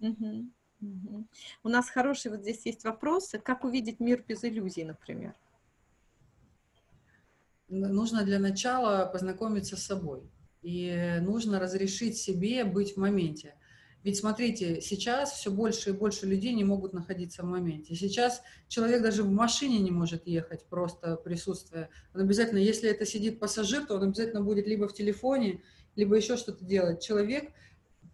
Угу. 0.00 0.46
Угу. 0.80 1.26
У 1.64 1.68
нас 1.68 1.90
хорошие 1.90 2.32
вот 2.32 2.42
здесь 2.42 2.64
есть 2.64 2.84
вопросы. 2.84 3.38
Как 3.38 3.64
увидеть 3.64 4.00
мир 4.00 4.24
без 4.26 4.44
иллюзий, 4.44 4.84
например? 4.84 5.34
Нужно 7.68 8.24
для 8.24 8.38
начала 8.38 9.06
познакомиться 9.06 9.76
с 9.76 9.82
собой. 9.82 10.30
И 10.62 11.18
нужно 11.20 11.60
разрешить 11.60 12.16
себе 12.16 12.64
быть 12.64 12.94
в 12.94 12.96
моменте. 12.96 13.54
Ведь 14.06 14.18
смотрите, 14.18 14.80
сейчас 14.80 15.32
все 15.32 15.50
больше 15.50 15.90
и 15.90 15.92
больше 15.92 16.26
людей 16.26 16.54
не 16.54 16.62
могут 16.62 16.92
находиться 16.92 17.42
в 17.42 17.46
моменте. 17.46 17.96
Сейчас 17.96 18.40
человек 18.68 19.02
даже 19.02 19.24
в 19.24 19.30
машине 19.30 19.80
не 19.80 19.90
может 19.90 20.28
ехать, 20.28 20.64
просто 20.66 21.16
присутствуя. 21.16 21.90
Он 22.14 22.20
обязательно, 22.20 22.58
если 22.58 22.88
это 22.88 23.04
сидит 23.04 23.40
пассажир, 23.40 23.84
то 23.84 23.96
он 23.96 24.04
обязательно 24.04 24.42
будет 24.42 24.68
либо 24.68 24.86
в 24.86 24.94
телефоне, 24.94 25.62
либо 25.96 26.14
еще 26.14 26.36
что-то 26.36 26.64
делать. 26.64 27.02
Человек 27.02 27.50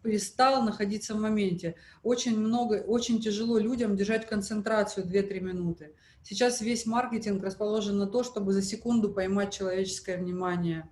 перестал 0.02 0.62
находиться 0.62 1.14
в 1.14 1.20
моменте. 1.20 1.76
Очень 2.02 2.38
много, 2.38 2.82
очень 2.86 3.20
тяжело 3.20 3.58
людям 3.58 3.96
держать 3.96 4.28
концентрацию 4.28 5.06
2-3 5.06 5.40
минуты. 5.40 5.94
Сейчас 6.22 6.60
весь 6.60 6.86
маркетинг 6.86 7.42
расположен 7.42 7.98
на 7.98 8.06
то, 8.06 8.22
чтобы 8.22 8.52
за 8.52 8.62
секунду 8.62 9.12
поймать 9.12 9.52
человеческое 9.52 10.18
внимание, 10.18 10.88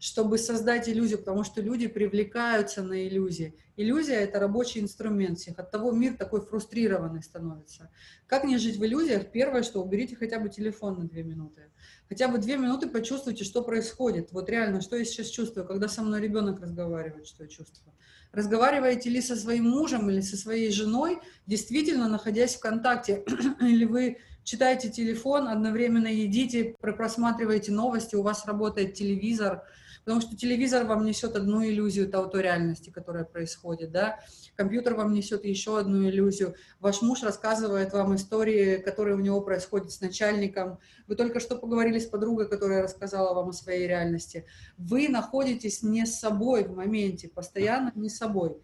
чтобы 0.00 0.36
создать 0.36 0.88
иллюзию, 0.88 1.18
потому 1.18 1.44
что 1.44 1.62
люди 1.62 1.86
привлекаются 1.86 2.82
на 2.82 3.08
иллюзии. 3.08 3.54
Иллюзия– 3.76 4.14
это 4.20 4.38
рабочий 4.38 4.80
инструмент 4.80 5.38
всех. 5.38 5.58
От 5.58 5.70
того 5.70 5.92
мир 5.92 6.14
такой 6.16 6.42
фрустрированный 6.42 7.22
становится. 7.22 7.90
Как 8.26 8.44
не 8.44 8.58
жить 8.58 8.76
в 8.76 8.84
иллюзиях? 8.84 9.32
Первое, 9.32 9.62
что 9.62 9.82
уберите 9.82 10.14
хотя 10.14 10.38
бы 10.38 10.48
телефон 10.48 10.98
на 10.98 11.08
2 11.08 11.22
минуты. 11.22 11.62
Хотя 12.08 12.28
бы 12.28 12.38
две 12.38 12.56
минуты 12.56 12.88
почувствуйте, 12.88 13.44
что 13.44 13.62
происходит. 13.62 14.30
Вот 14.32 14.48
реально, 14.50 14.82
что 14.82 14.96
я 14.96 15.04
сейчас 15.04 15.28
чувствую, 15.28 15.66
когда 15.66 15.88
со 15.88 16.02
мной 16.02 16.20
ребенок 16.20 16.60
разговаривает, 16.60 17.26
что 17.26 17.44
я 17.44 17.48
чувствую. 17.48 17.94
Разговариваете 18.32 19.10
ли 19.10 19.20
со 19.20 19.36
своим 19.36 19.70
мужем 19.70 20.10
или 20.10 20.20
со 20.20 20.36
своей 20.36 20.70
женой, 20.70 21.20
действительно 21.46 22.08
находясь 22.08 22.56
в 22.56 22.60
контакте, 22.60 23.24
или 23.60 23.84
вы 23.84 24.18
читаете 24.44 24.90
телефон, 24.90 25.48
одновременно 25.48 26.06
едите, 26.06 26.76
просматриваете 26.80 27.72
новости, 27.72 28.14
у 28.14 28.22
вас 28.22 28.46
работает 28.46 28.94
телевизор, 28.94 29.64
потому 30.04 30.20
что 30.20 30.36
телевизор 30.36 30.84
вам 30.84 31.04
несет 31.04 31.34
одну 31.34 31.64
иллюзию 31.64 32.08
того, 32.08 32.26
той 32.26 32.42
реальности, 32.42 32.90
которая 32.90 33.24
происходит, 33.24 33.90
да, 33.90 34.20
компьютер 34.54 34.94
вам 34.94 35.14
несет 35.14 35.44
еще 35.44 35.78
одну 35.78 36.06
иллюзию, 36.06 36.54
ваш 36.78 37.00
муж 37.00 37.22
рассказывает 37.22 37.92
вам 37.92 38.14
истории, 38.14 38.76
которые 38.76 39.16
у 39.16 39.20
него 39.20 39.40
происходят 39.40 39.90
с 39.90 40.00
начальником, 40.00 40.78
вы 41.06 41.16
только 41.16 41.40
что 41.40 41.56
поговорили 41.56 41.98
с 41.98 42.06
подругой, 42.06 42.48
которая 42.48 42.82
рассказала 42.82 43.34
вам 43.34 43.48
о 43.48 43.52
своей 43.52 43.88
реальности, 43.88 44.44
вы 44.76 45.08
находитесь 45.08 45.82
не 45.82 46.04
с 46.04 46.18
собой 46.20 46.64
в 46.64 46.76
моменте, 46.76 47.28
постоянно 47.28 47.90
не 47.94 48.10
с 48.10 48.18
собой, 48.18 48.60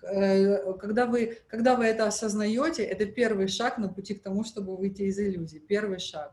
когда 0.00 1.06
вы, 1.06 1.38
когда 1.48 1.76
вы 1.76 1.86
это 1.86 2.06
осознаете, 2.06 2.82
это 2.84 3.06
первый 3.06 3.48
шаг 3.48 3.78
на 3.78 3.88
пути 3.88 4.14
к 4.14 4.22
тому, 4.22 4.44
чтобы 4.44 4.76
выйти 4.76 5.02
из 5.02 5.18
иллюзии. 5.18 5.58
Первый 5.58 5.98
шаг. 5.98 6.32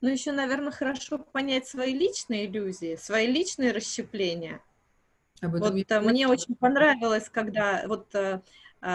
Ну, 0.00 0.08
еще, 0.08 0.32
наверное, 0.32 0.72
хорошо 0.72 1.18
понять 1.18 1.68
свои 1.68 1.92
личные 1.92 2.46
иллюзии, 2.46 2.96
свои 2.96 3.26
личные 3.26 3.72
расщепления. 3.72 4.62
Об 5.42 5.54
этом 5.54 5.74
вот 5.74 5.90
э, 5.90 6.00
мне 6.00 6.26
очень 6.26 6.54
понравилось, 6.54 7.28
когда 7.30 7.84
вот 7.86 8.14
э, 8.14 8.40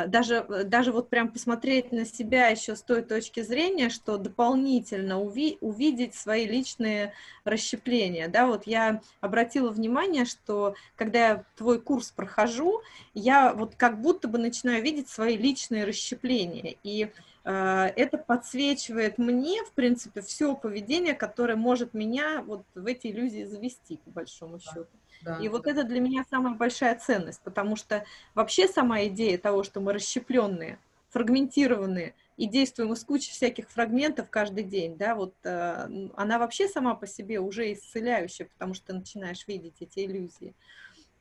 даже, 0.08 0.46
э, 0.50 0.64
даже 0.64 0.92
вот 0.92 1.10
прям 1.10 1.32
посмотреть 1.32 1.92
на 1.92 2.06
себя 2.06 2.48
еще 2.48 2.76
с 2.76 2.82
той 2.82 3.04
точки 3.04 3.42
зрения, 3.42 3.90
что 3.90 4.18
дополнительно 4.18 5.22
уви, 5.22 5.58
увидеть 5.62 6.16
свои 6.16 6.48
личные 6.48 7.14
расщепления, 7.44 8.28
да, 8.28 8.48
вот 8.48 8.66
я 8.66 9.02
обратила 9.22 9.70
внимание, 9.70 10.26
что 10.26 10.76
когда 10.96 11.28
я 11.28 11.44
твой 11.56 11.80
курс 11.80 12.12
прохожу, 12.12 12.82
я 13.14 13.54
вот 13.54 13.76
как 13.76 14.02
будто 14.02 14.28
бы 14.28 14.40
начинаю 14.40 14.82
видеть 14.82 15.10
свои 15.10 15.38
личные 15.38 15.86
расщепления, 15.86 16.76
и 16.82 17.12
э, 17.44 17.52
это 17.96 18.18
подсвечивает 18.18 19.20
мне, 19.20 19.64
в 19.66 19.72
принципе, 19.74 20.22
все 20.22 20.56
поведение, 20.56 21.14
которое 21.14 21.56
может 21.56 21.94
меня 21.94 22.42
вот 22.42 22.64
в 22.74 22.88
эти 22.88 23.08
иллюзии 23.08 23.44
завести, 23.44 24.00
по 24.06 24.10
большому 24.10 24.60
счету. 24.60 24.88
Да. 25.22 25.38
И 25.40 25.50
вот 25.50 25.68
это 25.68 25.84
для 25.84 26.00
меня 26.00 26.26
самая 26.30 26.54
большая 26.54 26.96
ценность, 26.96 27.42
потому 27.44 27.76
что 27.76 28.06
вообще 28.34 28.68
сама 28.68 29.06
идея 29.06 29.38
того, 29.38 29.64
что 29.64 29.80
мы 29.80 29.94
расщепленные, 29.94 30.80
фрагментированные 31.10 32.14
и 32.38 32.48
действуем 32.48 32.94
из 32.94 33.04
кучи 33.04 33.32
всяких 33.32 33.70
фрагментов 33.70 34.30
каждый 34.30 34.64
день, 34.64 34.98
да, 34.98 35.16
вот 35.16 35.34
э, 35.44 36.10
она 36.16 36.38
вообще 36.38 36.68
сама 36.68 36.94
по 36.96 37.08
себе 37.08 37.40
уже 37.40 37.72
исцеляющая, 37.74 38.48
потому 38.48 38.74
что 38.74 38.88
ты 38.88 38.94
начинаешь 38.94 39.48
видеть 39.48 39.76
эти 39.80 40.06
иллюзии. 40.06 40.54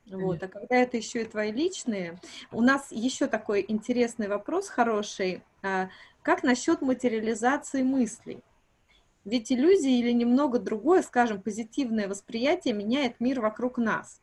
Вот, 0.06 0.42
а 0.42 0.48
когда 0.48 0.76
это 0.76 0.96
еще 0.96 1.22
и 1.22 1.24
твои 1.24 1.50
личные, 1.50 2.20
у 2.52 2.60
нас 2.60 2.88
еще 2.90 3.26
такой 3.26 3.64
интересный 3.66 4.28
вопрос 4.28 4.68
хороший. 4.68 5.42
А, 5.62 5.88
как 6.22 6.42
насчет 6.42 6.82
материализации 6.82 7.82
мыслей? 7.82 8.42
Ведь 9.24 9.50
иллюзии 9.50 9.98
или 9.98 10.12
немного 10.12 10.58
другое, 10.58 11.02
скажем, 11.02 11.40
позитивное 11.40 12.08
восприятие 12.08 12.74
меняет 12.74 13.20
мир 13.20 13.40
вокруг 13.40 13.78
нас. 13.78 14.20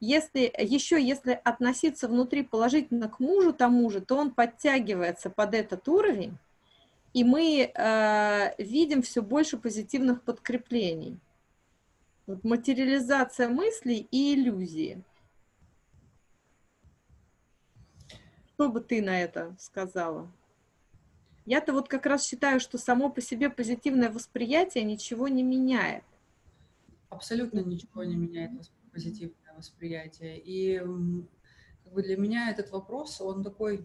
Если, 0.00 0.52
еще 0.58 1.02
если 1.02 1.32
относиться 1.44 2.08
внутри 2.08 2.42
положительно 2.42 3.08
к 3.08 3.20
мужу 3.20 3.52
тому 3.52 3.90
же, 3.90 4.00
то 4.00 4.16
он 4.16 4.30
подтягивается 4.30 5.28
под 5.28 5.54
этот 5.54 5.86
уровень, 5.88 6.38
и 7.12 7.24
мы 7.24 7.72
э, 7.74 8.62
видим 8.62 9.02
все 9.02 9.22
больше 9.22 9.58
позитивных 9.58 10.22
подкреплений. 10.22 11.18
Вот 12.26 12.44
материализация 12.44 13.48
мыслей 13.48 14.06
и 14.10 14.34
иллюзии. 14.34 15.02
Что 18.54 18.68
бы 18.68 18.80
ты 18.80 19.02
на 19.02 19.20
это 19.20 19.56
сказала? 19.58 20.30
Я-то 21.48 21.72
вот 21.72 21.88
как 21.88 22.04
раз 22.04 22.26
считаю, 22.26 22.60
что 22.60 22.76
само 22.76 23.08
по 23.08 23.22
себе 23.22 23.48
позитивное 23.48 24.10
восприятие 24.10 24.84
ничего 24.84 25.28
не 25.28 25.42
меняет. 25.42 26.04
Абсолютно 27.08 27.60
ничего 27.60 28.04
не 28.04 28.16
меняет 28.16 28.50
позитивное 28.92 29.54
восприятие. 29.56 30.38
И 30.38 30.76
как 30.76 31.92
бы 31.94 32.02
для 32.02 32.18
меня 32.18 32.50
этот 32.50 32.70
вопрос, 32.70 33.22
он 33.22 33.42
такой... 33.42 33.78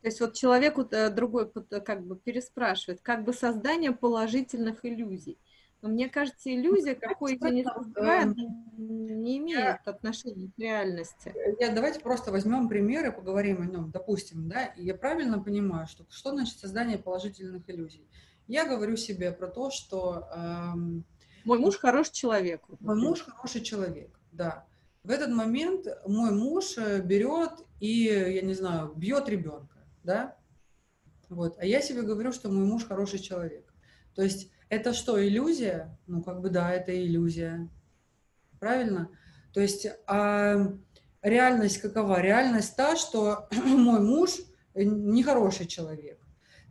То 0.00 0.08
есть 0.08 0.20
вот 0.22 0.32
человеку 0.32 0.88
э, 0.90 1.10
другой 1.10 1.52
как 1.52 2.06
бы 2.06 2.16
переспрашивает, 2.16 3.02
как 3.02 3.24
бы 3.24 3.34
создание 3.34 3.92
положительных 3.92 4.86
иллюзий. 4.86 5.36
Но 5.82 5.88
мне 5.88 6.08
кажется, 6.08 6.54
иллюзия, 6.54 6.94
какой 6.94 7.32
ее 7.32 7.50
не 7.50 7.62
называют, 7.64 8.36
не 8.76 9.38
имеет 9.38 9.80
отношения 9.84 10.48
к 10.56 10.58
реальности. 10.58 11.34
Я, 11.58 11.74
давайте 11.74 11.98
просто 11.98 12.30
возьмем 12.30 12.68
пример 12.68 13.06
и 13.06 13.14
поговорим 13.14 13.62
о 13.62 13.66
нем. 13.66 13.90
Допустим, 13.90 14.48
да, 14.48 14.72
я 14.76 14.94
правильно 14.94 15.42
понимаю, 15.42 15.88
что 15.88 16.06
что 16.08 16.30
значит 16.30 16.56
создание 16.58 16.98
положительных 16.98 17.68
иллюзий? 17.68 18.06
Я 18.46 18.64
говорю 18.64 18.96
себе 18.96 19.32
про 19.32 19.48
то, 19.48 19.70
что... 19.70 20.28
Эм, 20.32 21.04
мой 21.44 21.58
муж 21.58 21.78
хороший 21.78 22.12
человек. 22.12 22.62
Мой 22.78 22.94
муж 22.94 23.22
хороший 23.22 23.62
человек, 23.62 24.16
да. 24.30 24.64
В 25.02 25.10
этот 25.10 25.30
момент 25.30 25.86
мой 26.06 26.30
муж 26.30 26.78
э, 26.78 27.00
берет 27.00 27.50
и, 27.80 28.04
я 28.04 28.42
не 28.42 28.54
знаю, 28.54 28.92
бьет 28.94 29.28
ребенка, 29.28 29.84
да? 30.04 30.36
Вот. 31.28 31.58
А 31.58 31.64
я 31.64 31.80
себе 31.80 32.02
говорю, 32.02 32.30
что 32.30 32.50
мой 32.50 32.66
муж 32.66 32.84
хороший 32.84 33.18
человек. 33.18 33.74
То 34.14 34.22
есть 34.22 34.51
это 34.72 34.94
что, 34.94 35.22
иллюзия? 35.22 35.98
Ну, 36.06 36.22
как 36.22 36.40
бы 36.40 36.48
да, 36.48 36.72
это 36.72 36.98
иллюзия. 36.98 37.68
Правильно? 38.58 39.10
То 39.52 39.60
есть 39.60 39.86
а 40.06 40.72
реальность 41.20 41.82
какова? 41.82 42.22
Реальность 42.22 42.74
та, 42.74 42.96
что 42.96 43.48
мой 43.64 44.00
муж 44.00 44.38
нехороший 44.74 45.66
человек. 45.66 46.18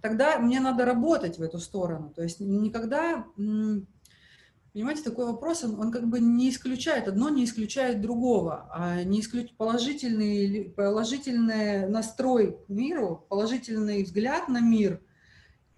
Тогда 0.02 0.40
мне 0.40 0.60
надо 0.60 0.84
работать 0.84 1.38
в 1.38 1.44
эту 1.44 1.60
сторону. 1.60 2.10
То 2.10 2.24
есть 2.24 2.40
никогда, 2.40 3.28
понимаете, 3.36 5.04
такой 5.04 5.28
вопрос, 5.28 5.64
он, 5.64 5.80
он 5.80 5.92
как 5.92 6.08
бы 6.08 6.20
не 6.20 6.50
исключает, 6.50 7.08
одно 7.08 7.30
не 7.30 7.46
исключает 7.46 8.02
другого, 8.02 8.68
а 8.74 9.04
не 9.04 9.20
исключает 9.20 9.56
положительный, 9.58 10.74
положительный 10.76 11.88
настрой 11.88 12.58
к 12.66 12.68
миру, 12.68 13.28
положительный 13.30 14.02
взгляд 14.02 14.48
на 14.48 14.60
мир– 14.60 15.04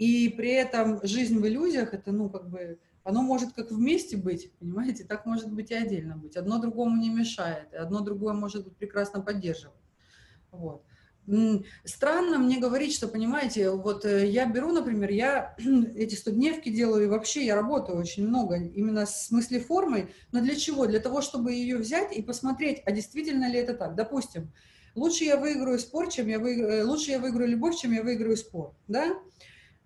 и 0.03 0.27
при 0.27 0.51
этом 0.51 0.99
жизнь 1.03 1.39
в 1.39 1.47
иллюзиях, 1.47 1.93
это, 1.93 2.11
ну, 2.11 2.29
как 2.29 2.49
бы, 2.49 2.77
оно 3.05 3.21
может 3.21 3.53
как 3.53 3.71
вместе 3.71 4.17
быть, 4.17 4.51
понимаете, 4.59 5.05
так 5.05 5.25
может 5.25 5.49
быть 5.49 5.71
и 5.71 5.75
отдельно 5.75 6.17
быть. 6.17 6.35
Одно 6.35 6.59
другому 6.59 7.01
не 7.01 7.09
мешает, 7.09 7.73
одно 7.73 8.01
другое 8.01 8.33
может 8.33 8.65
быть 8.65 8.75
прекрасно 8.75 9.21
поддерживать. 9.21 9.77
Вот. 10.51 10.83
Странно 11.85 12.37
мне 12.37 12.59
говорить, 12.59 12.93
что, 12.93 13.07
понимаете, 13.07 13.69
вот 13.69 14.03
э, 14.03 14.27
я 14.27 14.45
беру, 14.45 14.73
например, 14.73 15.09
я 15.09 15.55
эти 15.95 16.15
студневки 16.15 16.69
делаю, 16.69 17.05
и 17.05 17.07
вообще 17.07 17.45
я 17.45 17.55
работаю 17.55 17.97
очень 17.97 18.27
много, 18.27 18.57
именно 18.57 19.05
с 19.05 19.31
мыслеформой, 19.31 20.09
но 20.33 20.41
для 20.41 20.57
чего? 20.57 20.85
Для 20.85 20.99
того, 20.99 21.21
чтобы 21.21 21.53
ее 21.53 21.77
взять 21.77 22.13
и 22.13 22.21
посмотреть, 22.21 22.81
а 22.85 22.91
действительно 22.91 23.49
ли 23.49 23.57
это 23.57 23.73
так. 23.73 23.95
Допустим, 23.95 24.51
лучше 24.95 25.23
я 25.23 25.37
выиграю 25.37 25.79
спор, 25.79 26.09
чем 26.09 26.27
я 26.27 26.39
выиграю, 26.39 26.81
э, 26.81 26.83
лучше 26.83 27.11
я 27.11 27.19
выиграю 27.19 27.49
любовь, 27.49 27.77
чем 27.77 27.93
я 27.93 28.03
выиграю 28.03 28.35
спор, 28.35 28.75
да? 28.89 29.17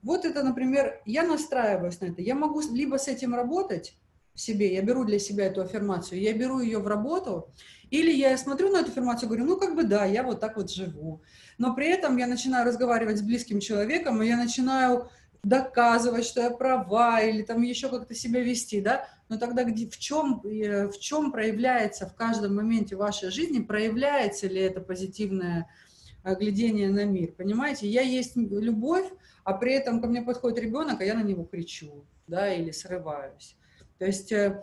Вот 0.03 0.25
это, 0.25 0.43
например, 0.43 1.01
я 1.05 1.23
настраиваюсь 1.23 1.99
на 2.01 2.05
это. 2.05 2.21
Я 2.21 2.35
могу 2.35 2.61
либо 2.61 2.97
с 2.97 3.07
этим 3.07 3.35
работать 3.35 3.95
в 4.33 4.39
себе, 4.39 4.73
я 4.73 4.81
беру 4.83 5.03
для 5.03 5.17
себя 5.17 5.45
эту 5.45 5.61
аффирмацию, 5.61 6.21
я 6.21 6.31
беру 6.33 6.59
ее 6.59 6.77
в 6.77 6.87
работу, 6.87 7.51
или 7.89 8.11
я 8.11 8.37
смотрю 8.37 8.69
на 8.69 8.81
эту 8.81 8.91
аффирмацию 8.91 9.25
и 9.25 9.29
говорю, 9.29 9.45
ну, 9.45 9.57
как 9.57 9.75
бы 9.75 9.83
да, 9.83 10.05
я 10.05 10.23
вот 10.23 10.39
так 10.39 10.57
вот 10.57 10.69
живу. 10.69 11.21
Но 11.57 11.73
при 11.73 11.87
этом 11.87 12.17
я 12.17 12.27
начинаю 12.27 12.65
разговаривать 12.65 13.17
с 13.17 13.21
близким 13.23 13.59
человеком, 13.59 14.21
и 14.21 14.27
я 14.27 14.37
начинаю 14.37 15.09
доказывать, 15.43 16.25
что 16.25 16.41
я 16.41 16.51
права, 16.51 17.21
или 17.21 17.41
там 17.41 17.61
еще 17.61 17.89
как-то 17.89 18.13
себя 18.13 18.41
вести, 18.41 18.81
да, 18.81 19.07
но 19.29 19.37
тогда 19.37 19.63
где, 19.63 19.89
в, 19.89 19.97
чем, 19.97 20.41
э, 20.43 20.87
в 20.87 20.99
чем 20.99 21.31
проявляется 21.31 22.05
в 22.05 22.15
каждом 22.15 22.55
моменте 22.55 22.95
вашей 22.95 23.31
жизни, 23.31 23.59
проявляется 23.59 24.47
ли 24.47 24.61
это 24.61 24.81
позитивное 24.81 25.69
э, 26.23 26.35
глядение 26.35 26.89
на 26.89 27.05
мир, 27.05 27.31
понимаете? 27.31 27.87
Я 27.87 28.01
есть 28.01 28.35
любовь, 28.35 29.07
а 29.47 29.53
при 29.53 29.71
этом 29.71 30.01
ко 30.01 30.07
мне 30.07 30.21
подходит 30.21 30.59
ребенок, 30.59 30.99
а 30.99 31.05
я 31.05 31.13
на 31.13 31.23
него 31.23 31.45
кричу, 31.45 32.03
да, 32.27 32.53
или 32.53 32.71
срываюсь. 32.71 33.55
То 33.97 34.05
есть 34.05 34.33
э, 34.33 34.61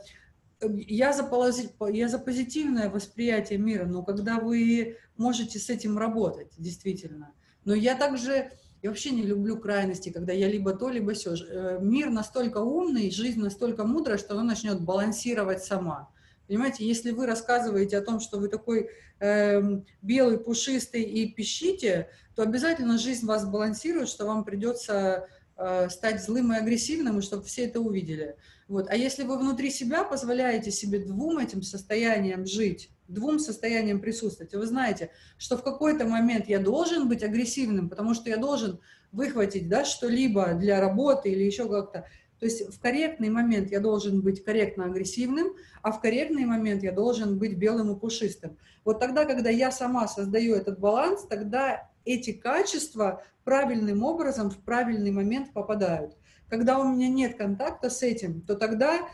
я 0.60 1.14
за, 1.14 1.24
пози... 1.24 1.70
я 1.90 2.06
за 2.06 2.18
позитивное 2.18 2.90
восприятие 2.90 3.58
мира, 3.58 3.86
но 3.86 4.02
когда 4.02 4.38
вы 4.38 4.98
можете 5.16 5.58
с 5.58 5.70
этим 5.70 5.96
работать, 5.96 6.52
действительно. 6.58 7.32
Но 7.64 7.72
я 7.72 7.94
также, 7.94 8.50
я 8.82 8.90
вообще 8.90 9.12
не 9.12 9.22
люблю 9.22 9.56
крайности, 9.58 10.10
когда 10.10 10.34
я 10.34 10.48
либо 10.48 10.74
то, 10.74 10.90
либо 10.90 11.14
все. 11.14 11.34
Э, 11.34 11.78
мир 11.80 12.10
настолько 12.10 12.58
умный, 12.58 13.10
жизнь 13.10 13.40
настолько 13.40 13.84
мудрая, 13.84 14.18
что 14.18 14.34
она 14.34 14.42
начнет 14.42 14.82
балансировать 14.82 15.64
сама. 15.64 16.10
Понимаете, 16.46 16.87
если 16.87 17.11
вы 17.11 17.26
рассказываете 17.26 17.96
о 17.98 18.02
том, 18.02 18.20
что 18.20 18.38
вы 18.38 18.48
такой 18.48 18.90
э, 19.20 19.62
белый, 20.02 20.38
пушистый 20.38 21.02
и 21.02 21.33
пищите, 21.33 22.09
то 22.35 22.42
обязательно 22.42 22.98
жизнь 22.98 23.26
вас 23.26 23.46
балансирует, 23.46 24.09
что 24.09 24.26
вам 24.26 24.44
придется 24.44 25.28
э, 25.57 25.88
стать 25.88 26.22
злым 26.22 26.52
и 26.52 26.57
агрессивным, 26.57 27.18
и 27.18 27.22
чтобы 27.22 27.44
все 27.44 27.64
это 27.64 27.80
увидели. 27.80 28.37
Вот. 28.68 28.88
А 28.88 28.96
если 28.96 29.24
вы 29.24 29.38
внутри 29.38 29.70
себя 29.70 30.04
позволяете 30.04 30.70
себе 30.70 30.98
двум 30.98 31.38
этим 31.38 31.62
состояниям 31.62 32.46
жить, 32.46 32.90
двум 33.09 33.38
состояниям 33.38 34.00
присутствовать, 34.00 34.54
вы 34.54 34.66
знаете, 34.66 35.11
что 35.37 35.57
в 35.57 35.62
какой-то 35.62 36.07
момент 36.07 36.48
я 36.48 36.59
должен 36.59 37.09
быть 37.09 37.22
агрессивным, 37.22 37.88
потому 37.88 38.14
что 38.14 38.30
я 38.30 38.37
должен 38.37 38.80
выхватить 39.12 39.68
да, 39.68 39.85
что-либо 39.85 40.54
для 40.54 40.80
работы 40.80 41.30
или 41.30 41.44
еще 41.44 41.68
как-то, 41.68 42.07
то 42.44 42.48
есть 42.48 42.74
в 42.74 42.78
корректный 42.78 43.30
момент 43.30 43.70
я 43.70 43.80
должен 43.80 44.20
быть 44.20 44.44
корректно 44.44 44.85
агрессивным, 44.85 45.54
а 45.80 45.92
в 45.92 46.02
корректный 46.02 46.44
момент 46.44 46.83
я 46.83 46.92
должен 46.92 47.38
быть 47.38 47.57
белым 47.57 47.96
и 47.96 47.98
пушистым. 47.98 48.59
Вот 48.85 49.00
тогда, 49.00 49.24
когда 49.24 49.48
я 49.48 49.70
сама 49.70 50.07
создаю 50.07 50.54
этот 50.54 50.78
баланс, 50.78 51.24
тогда 51.26 51.90
эти 52.04 52.33
качества 52.33 53.24
правильным 53.44 54.02
образом 54.02 54.50
в 54.50 54.59
правильный 54.59 55.11
момент 55.11 55.54
попадают. 55.54 56.18
Когда 56.50 56.78
у 56.78 56.87
меня 56.87 57.09
нет 57.09 57.38
контакта 57.38 57.88
с 57.88 58.02
этим, 58.02 58.42
то 58.42 58.57
тогда 58.57 59.09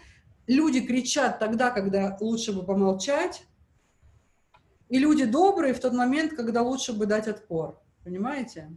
люди 0.49 0.81
кричат 0.81 1.39
тогда, 1.39 1.71
когда 1.71 2.17
лучше 2.21 2.53
бы 2.53 2.65
помолчать, 2.65 3.45
и 4.89 4.99
люди 4.99 5.25
добрые 5.25 5.73
в 5.73 5.79
тот 5.79 5.93
момент, 5.93 6.33
когда 6.33 6.63
лучше 6.63 6.95
бы 6.95 7.07
дать 7.07 7.29
отпор. 7.29 7.81
Понимаете? 8.03 8.77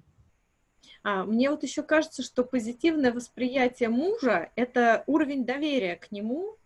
А, 1.04 1.24
мне 1.24 1.50
вот 1.50 1.64
еще 1.64 1.84
кажется, 1.84 2.24
что 2.24 2.44
позитивное 2.44 3.12
восприятие 3.12 3.90
мужа– 3.90 4.52
это 4.56 5.04
уровень 5.08 5.46
доверия 5.46 5.96
к 5.96 6.12
нему, 6.12 6.58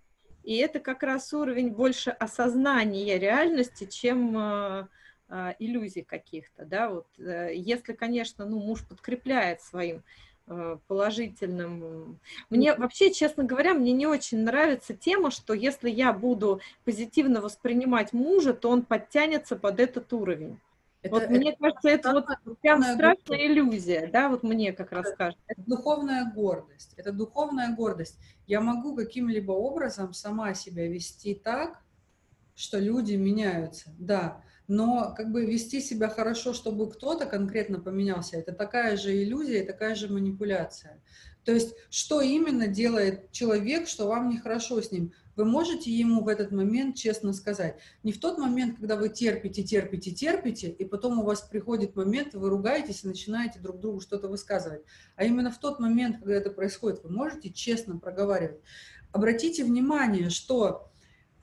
и 0.43 0.57
это 0.57 0.79
как 0.79 1.03
раз 1.03 1.33
уровень 1.33 1.69
больше 1.69 2.11
осознания 2.11 3.19
реальности, 3.19 3.85
чем 3.85 4.37
э, 4.37 4.87
э, 5.29 5.53
иллюзий 5.59 6.03
каких-то, 6.03 6.65
да, 6.65 6.89
вот, 6.89 7.07
э, 7.17 7.51
если, 7.53 7.93
конечно, 7.93 8.45
ну, 8.45 8.59
муж 8.59 8.85
подкрепляет 8.87 9.61
своим 9.61 10.03
Э, 10.49 10.77
положительным. 10.87 12.19
Мне 12.49 12.73
вообще, 12.73 13.11
честно 13.11 13.43
говоря, 13.43 13.73
мне 13.73 13.91
не 13.91 14.07
очень 14.07 14.45
нравится 14.45 14.93
тема, 14.93 15.29
что 15.29 15.53
если 15.53 15.89
я 15.89 16.13
буду 16.13 16.61
позитивно 16.85 17.41
воспринимать 17.41 18.13
мужа, 18.13 18.53
то 18.53 18.69
он 18.69 18.83
подтянется 18.83 19.57
под 19.57 19.81
этот 19.81 20.13
уровень. 20.13 20.57
Это, 21.01 21.13
вот 21.13 21.23
это, 21.23 21.31
мне 21.31 21.55
кажется, 21.55 21.89
это, 21.89 22.09
это 22.09 22.39
вот 22.45 22.59
прям 22.59 22.83
страшная 22.83 23.17
гордость. 23.25 23.45
иллюзия, 23.45 24.09
да, 24.11 24.29
вот 24.29 24.43
мне 24.43 24.73
как 24.73 24.91
раз 24.91 25.13
кажется. 25.15 25.43
Это 25.47 25.61
духовная 25.61 26.31
гордость, 26.33 26.93
это 26.97 27.11
духовная 27.11 27.75
гордость. 27.75 28.17
Я 28.47 28.61
могу 28.61 28.95
каким-либо 28.95 29.51
образом 29.51 30.13
сама 30.13 30.53
себя 30.53 30.87
вести 30.87 31.35
так, 31.35 31.81
что 32.55 32.79
люди 32.79 33.13
меняются, 33.13 33.93
да, 33.99 34.41
но 34.67 35.13
как 35.15 35.31
бы 35.31 35.45
вести 35.45 35.79
себя 35.79 36.09
хорошо, 36.09 36.53
чтобы 36.53 36.89
кто-то 36.89 37.25
конкретно 37.25 37.79
поменялся, 37.79 38.37
это 38.37 38.51
такая 38.51 38.97
же 38.97 39.15
иллюзия, 39.23 39.63
такая 39.63 39.95
же 39.95 40.11
манипуляция. 40.11 41.01
То 41.45 41.53
есть, 41.53 41.75
что 41.89 42.19
именно 42.21 42.67
делает 42.67 43.31
человек, 43.31 43.87
что 43.87 44.07
вам 44.07 44.29
нехорошо 44.29 44.81
с 44.81 44.91
ним? 44.91 45.13
Вы 45.37 45.45
можете 45.45 45.91
ему 45.91 46.23
в 46.23 46.27
этот 46.27 46.51
момент 46.51 46.95
честно 46.95 47.31
сказать. 47.31 47.77
Не 48.01 48.11
в 48.11 48.19
тот 48.19 48.39
момент, 48.39 48.77
когда 48.77 48.95
вы 48.95 49.09
терпите, 49.09 49.63
терпите, 49.63 50.11
терпите, 50.11 50.69
и 50.69 50.83
потом 50.83 51.19
у 51.19 51.23
вас 51.23 51.41
приходит 51.41 51.95
момент, 51.95 52.33
вы 52.33 52.49
ругаетесь 52.49 53.03
и 53.03 53.07
начинаете 53.07 53.59
друг 53.59 53.79
другу 53.79 54.01
что-то 54.01 54.27
высказывать. 54.27 54.81
А 55.15 55.23
именно 55.23 55.51
в 55.51 55.59
тот 55.59 55.79
момент, 55.79 56.17
когда 56.17 56.33
это 56.33 56.49
происходит, 56.49 57.03
вы 57.03 57.11
можете 57.11 57.51
честно 57.51 57.99
проговаривать. 57.99 58.59
Обратите 59.11 59.63
внимание, 59.63 60.31
что 60.31 60.89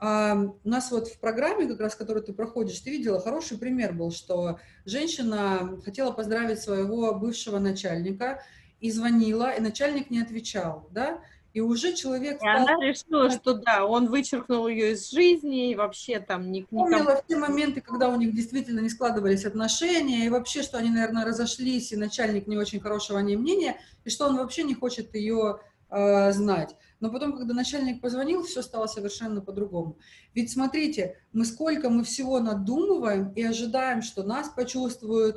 а, 0.00 0.35
у 0.64 0.68
нас 0.68 0.90
вот 0.90 1.07
в 1.07 1.20
программе, 1.20 1.68
как 1.68 1.78
раз, 1.78 1.94
которую 1.94 2.24
ты 2.24 2.33
проходишь, 2.33 2.80
ты 2.80 2.90
видела, 2.90 3.20
хороший 3.20 3.59
пример 3.59 3.94
был, 3.94 4.11
что 4.11 4.59
женщина 4.85 5.80
хотела 5.85 6.11
поздравить 6.11 6.61
своего 6.61 7.14
бывшего 7.14 7.61
начальника 7.61 8.42
и 8.80 8.90
звонила, 8.90 9.54
и 9.54 9.61
начальник 9.61 10.11
не 10.11 10.20
отвечал, 10.20 10.88
да, 10.90 11.22
и 11.54 11.60
уже 11.60 11.94
человек... 11.94 12.34
И 12.34 12.38
стал... 12.38 12.68
она 12.68 12.76
решила, 12.84 13.30
что 13.30 13.54
да, 13.54 13.86
он 13.86 14.08
вычеркнул 14.08 14.66
ее 14.66 14.92
из 14.92 15.08
жизни, 15.08 15.70
и 15.70 15.76
вообще 15.76 16.18
там... 16.18 16.50
Не, 16.50 16.64
Помнила 16.64 17.22
все 17.24 17.36
моменты, 17.36 17.80
когда 17.80 18.08
у 18.08 18.16
них 18.16 18.34
действительно 18.34 18.80
не 18.80 18.88
складывались 18.88 19.44
отношения, 19.44 20.26
и 20.26 20.28
вообще, 20.30 20.62
что 20.62 20.78
они, 20.78 20.90
наверное, 20.90 21.24
разошлись, 21.24 21.92
и 21.92 21.96
начальник 21.96 22.48
не 22.48 22.58
очень 22.58 22.80
хорошего 22.80 23.20
о 23.20 23.22
ней 23.22 23.36
мнения, 23.36 23.80
и 24.04 24.10
что 24.10 24.26
он 24.26 24.36
вообще 24.36 24.64
не 24.64 24.74
хочет 24.74 25.14
ее 25.14 25.60
э, 25.90 26.32
знать. 26.32 26.74
Но 26.98 27.08
потом, 27.08 27.36
когда 27.36 27.54
начальник 27.54 28.00
позвонил, 28.00 28.42
все 28.42 28.60
стало 28.60 28.88
совершенно 28.88 29.40
по-другому. 29.40 29.96
Ведь 30.34 30.50
смотрите, 30.50 31.20
мы 31.32 31.44
сколько 31.44 31.88
мы 31.88 32.02
всего 32.02 32.40
надумываем 32.40 33.32
и 33.32 33.44
ожидаем, 33.44 34.02
что 34.02 34.24
нас 34.24 34.48
почувствуют, 34.48 35.36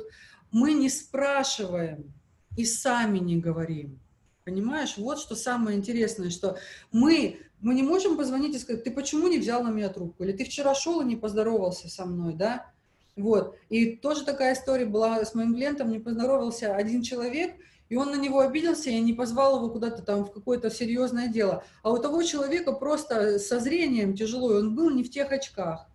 мы 0.50 0.72
не 0.72 0.90
спрашиваем 0.90 2.12
и 2.56 2.64
сами 2.64 3.18
не 3.18 3.36
говорим. 3.36 4.00
Понимаешь, 4.48 4.94
вот 4.96 5.18
что 5.18 5.34
самое 5.34 5.76
интересное, 5.76 6.30
что 6.30 6.56
мы, 6.90 7.38
мы 7.60 7.74
не 7.74 7.82
можем 7.82 8.16
позвонить 8.16 8.56
и 8.56 8.58
сказать, 8.58 8.82
ты 8.82 8.90
почему 8.90 9.28
не 9.28 9.36
взял 9.36 9.62
на 9.62 9.68
меня 9.68 9.90
трубку? 9.90 10.24
Или 10.24 10.32
ты 10.32 10.46
вчера 10.46 10.74
шел 10.74 11.02
и 11.02 11.04
не 11.04 11.16
поздоровался 11.16 11.90
со 11.90 12.06
мной, 12.06 12.32
да? 12.32 12.72
Вот. 13.14 13.58
И 13.68 13.96
тоже 13.96 14.24
такая 14.24 14.54
история 14.54 14.86
была 14.86 15.22
с 15.22 15.34
моим 15.34 15.54
клиентом, 15.54 15.90
не 15.90 15.98
поздоровался 15.98 16.74
один 16.74 17.02
человек, 17.02 17.56
и 17.90 17.96
он 17.96 18.10
на 18.10 18.16
него 18.16 18.40
обиделся 18.40 18.88
и 18.88 18.98
не 19.00 19.12
позвал 19.12 19.58
его 19.58 19.68
куда-то 19.68 20.00
там 20.00 20.24
в 20.24 20.32
какое-то 20.32 20.70
серьезное 20.70 21.28
дело. 21.28 21.62
А 21.82 21.90
у 21.90 21.98
того 21.98 22.22
человека 22.22 22.72
просто 22.72 23.38
со 23.38 23.60
зрением 23.60 24.16
тяжело, 24.16 24.54
он 24.54 24.74
был 24.74 24.88
не 24.88 25.04
в 25.04 25.10
тех 25.10 25.30
очках. 25.30 25.86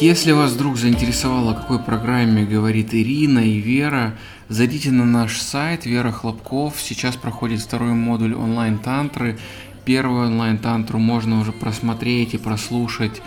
Если 0.00 0.32
вас 0.32 0.52
вдруг 0.52 0.76
заинтересовало, 0.76 1.52
о 1.52 1.54
какой 1.54 1.78
программе 1.78 2.44
говорит 2.44 2.92
Ирина 2.92 3.38
и 3.38 3.58
Вера, 3.60 4.16
зайдите 4.48 4.90
на 4.90 5.04
наш 5.04 5.40
сайт 5.40 5.86
Вера 5.86 6.10
Хлопков. 6.10 6.74
Сейчас 6.80 7.16
проходит 7.16 7.60
второй 7.60 7.92
модуль 7.92 8.34
онлайн-тантры. 8.34 9.38
Первую 9.84 10.26
онлайн-тантру 10.26 10.98
можно 10.98 11.40
уже 11.40 11.52
просмотреть 11.52 12.34
и 12.34 12.38
прослушать 12.38 13.22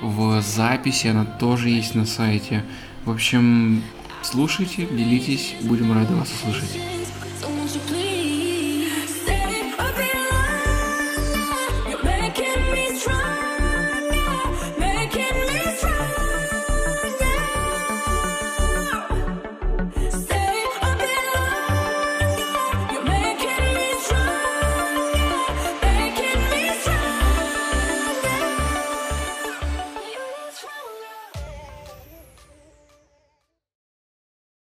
в 0.00 0.40
записи, 0.42 1.08
она 1.08 1.24
тоже 1.24 1.70
есть 1.70 1.94
на 1.96 2.06
сайте. 2.06 2.64
В 3.04 3.10
общем, 3.10 3.82
слушайте, 4.22 4.86
делитесь, 4.86 5.54
будем 5.62 5.92
рады 5.92 6.14
вас 6.14 6.30
услышать. 6.32 7.01